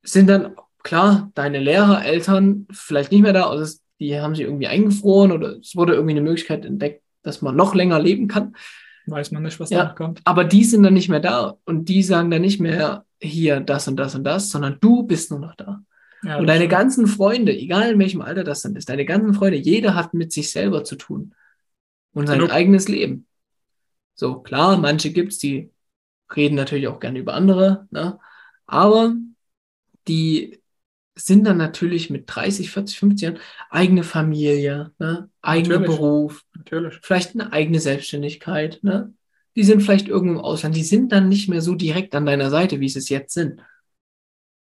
sind 0.02 0.28
dann, 0.28 0.54
klar, 0.82 1.30
deine 1.34 1.58
Lehrer, 1.58 2.04
Eltern 2.04 2.66
vielleicht 2.70 3.12
nicht 3.12 3.22
mehr 3.22 3.32
da, 3.32 3.52
es- 3.54 3.82
die 4.00 4.18
haben 4.20 4.34
sich 4.34 4.44
irgendwie 4.44 4.66
eingefroren 4.66 5.32
oder 5.32 5.56
es 5.58 5.74
wurde 5.74 5.94
irgendwie 5.94 6.12
eine 6.12 6.20
Möglichkeit 6.22 6.64
entdeckt, 6.64 7.02
dass 7.22 7.42
man 7.42 7.56
noch 7.56 7.74
länger 7.74 7.98
leben 7.98 8.28
kann. 8.28 8.54
weiß 9.08 9.30
man 9.30 9.44
nicht, 9.44 9.60
was 9.60 9.70
Ja. 9.70 9.78
danach 9.84 9.94
kommt. 9.94 10.20
Aber 10.24 10.42
die 10.44 10.64
sind 10.64 10.82
dann 10.82 10.94
nicht 10.94 11.08
mehr 11.08 11.20
da 11.20 11.56
und 11.64 11.88
die 11.88 12.02
sagen 12.02 12.28
dann 12.28 12.42
nicht 12.42 12.58
mehr 12.60 13.04
hier 13.20 13.60
das 13.60 13.86
und 13.86 13.96
das 13.96 14.16
und 14.16 14.24
das, 14.24 14.50
sondern 14.50 14.78
du 14.80 15.04
bist 15.04 15.30
nur 15.30 15.38
noch 15.38 15.54
da. 15.54 15.80
Ja, 16.24 16.38
Und 16.38 16.48
deine 16.48 16.62
stimmt. 16.62 16.72
ganzen 16.72 17.06
Freunde, 17.06 17.52
egal 17.56 17.92
in 17.92 17.98
welchem 18.00 18.20
Alter 18.20 18.42
das 18.42 18.62
dann 18.62 18.74
ist, 18.74 18.88
deine 18.88 19.04
ganzen 19.04 19.32
Freunde, 19.32 19.58
jeder 19.58 19.94
hat 19.94 20.12
mit 20.12 20.32
sich 20.32 20.50
selber 20.50 20.82
zu 20.82 20.96
tun 20.96 21.34
und 22.14 22.26
sein 22.26 22.38
Genug. 22.40 22.52
eigenes 22.52 22.88
Leben. 22.88 23.26
So, 24.16 24.40
klar, 24.40 24.78
manche 24.78 25.12
gibt's, 25.12 25.38
die 25.38 25.70
reden 26.34 26.56
natürlich 26.56 26.88
auch 26.88 27.00
gerne 27.00 27.18
über 27.18 27.34
andere, 27.34 27.86
ne? 27.90 28.18
aber 28.66 29.14
die 30.08 30.60
sind 31.14 31.44
dann 31.44 31.56
natürlich 31.56 32.10
mit 32.10 32.24
30, 32.26 32.70
40, 32.70 32.98
50 32.98 33.22
Jahren 33.22 33.38
eigene 33.70 34.02
Familie, 34.02 34.92
ne? 34.98 35.30
eigener. 35.40 35.78
Beruf, 35.78 36.44
Natürlich. 36.54 36.98
vielleicht 37.02 37.34
eine 37.34 37.52
eigene 37.52 37.80
Selbstständigkeit. 37.80 38.80
Ne? 38.82 39.14
Die 39.54 39.64
sind 39.64 39.82
vielleicht 39.82 40.08
irgendwo 40.08 40.40
im 40.40 40.44
Ausland, 40.44 40.76
die 40.76 40.82
sind 40.84 41.12
dann 41.12 41.28
nicht 41.28 41.48
mehr 41.48 41.62
so 41.62 41.74
direkt 41.74 42.14
an 42.14 42.26
deiner 42.26 42.50
Seite, 42.50 42.80
wie 42.80 42.88
sie 42.88 42.98
es 42.98 43.08
jetzt 43.08 43.34
sind. 43.34 43.60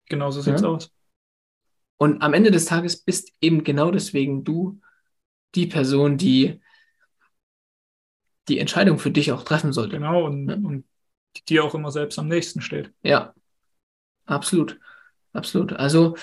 Genau 0.09 0.31
so 0.31 0.43
sieht's 0.43 0.63
Ja. 0.63 0.69
aus. 0.69 0.91
Und 1.97 2.21
am 2.21 2.35
Ende 2.35 2.51
des 2.51 2.65
Tages 2.65 2.97
bist 3.03 3.33
eben 3.41 3.65
genau 3.65 3.91
deswegen 3.91 4.45
du 4.45 4.81
die 5.55 5.67
Person, 5.67 6.17
die 6.19 6.61
die 8.49 8.59
Entscheidung 8.59 8.99
für 8.99 9.11
dich 9.11 9.33
auch 9.33 9.45
treffen 9.45 9.73
sollte. 9.73 9.97
Genau. 9.97 10.25
Und, 10.27 10.49
Ja. 10.49 10.55
und 10.55 10.85
die 11.37 11.45
dir 11.45 11.65
auch 11.65 11.75
immer 11.75 11.91
selbst 11.91 12.19
am 12.19 12.29
nächsten 12.29 12.61
steht. 12.61 12.93
Ja, 13.03 13.35
absolut. 14.27 14.79
Absolut. 15.33 15.73
Also, 15.73 16.17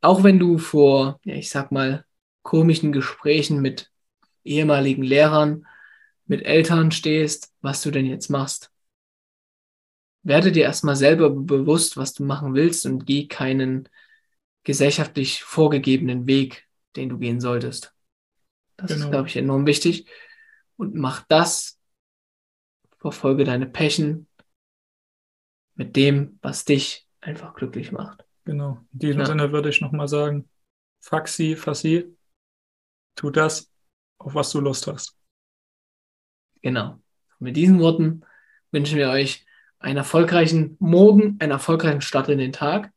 auch 0.00 0.22
wenn 0.22 0.38
du 0.38 0.58
vor, 0.58 1.20
ja, 1.24 1.34
ich 1.34 1.50
sag 1.50 1.72
mal, 1.72 2.04
komischen 2.42 2.92
Gesprächen 2.92 3.60
mit 3.60 3.90
ehemaligen 4.44 5.02
Lehrern, 5.02 5.66
mit 6.26 6.44
Eltern 6.44 6.90
stehst, 6.90 7.52
was 7.60 7.82
du 7.82 7.90
denn 7.90 8.06
jetzt 8.06 8.28
machst, 8.28 8.70
werde 10.22 10.52
dir 10.52 10.64
erstmal 10.64 10.96
selber 10.96 11.30
bewusst, 11.30 11.96
was 11.96 12.14
du 12.14 12.24
machen 12.24 12.54
willst 12.54 12.86
und 12.86 13.06
geh 13.06 13.26
keinen 13.26 13.88
gesellschaftlich 14.64 15.42
vorgegebenen 15.42 16.26
Weg, 16.26 16.68
den 16.96 17.08
du 17.08 17.18
gehen 17.18 17.40
solltest. 17.40 17.92
Das 18.76 18.90
ist, 18.90 18.98
Genau. 18.98 19.10
glaube 19.10 19.28
ich, 19.28 19.36
enorm 19.36 19.66
wichtig. 19.66 20.06
Und 20.76 20.94
mach 20.94 21.24
das, 21.28 21.78
verfolge 22.98 23.44
deine 23.44 23.66
Passion 23.66 24.26
mit 25.74 25.96
dem, 25.96 26.38
was 26.42 26.64
dich 26.64 27.06
einfach 27.20 27.54
glücklich 27.54 27.92
macht. 27.92 28.24
Genau. 28.44 28.78
In 28.92 28.98
diesem 28.98 29.20
Ja. 29.20 29.26
Sinne 29.26 29.52
würde 29.52 29.68
ich 29.68 29.80
nochmal 29.80 30.08
sagen, 30.08 30.48
Faxi, 31.00 31.56
Fassi, 31.56 32.16
tu 33.14 33.30
das, 33.30 33.70
auf 34.18 34.34
was 34.34 34.50
du 34.50 34.60
Lust 34.60 34.86
hast. 34.86 35.16
Genau. 36.62 37.00
Mit 37.38 37.56
diesen 37.56 37.80
Worten 37.80 38.22
wünschen 38.70 38.98
wir 38.98 39.10
euch 39.10 39.44
einen 39.78 39.96
erfolgreichen 39.96 40.76
Morgen, 40.78 41.36
einen 41.40 41.52
erfolgreichen 41.52 42.02
Start 42.02 42.28
in 42.28 42.38
den 42.38 42.52
Tag, 42.52 42.92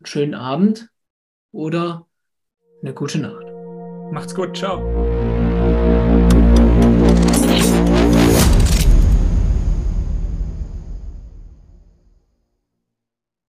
einen 0.00 0.06
schönen 0.06 0.34
Abend 0.34 0.90
oder 1.52 2.08
eine 2.82 2.94
gute 2.94 3.18
Nacht. 3.18 3.44
Macht's 4.12 4.34
gut, 4.34 4.56
ciao. 4.56 5.47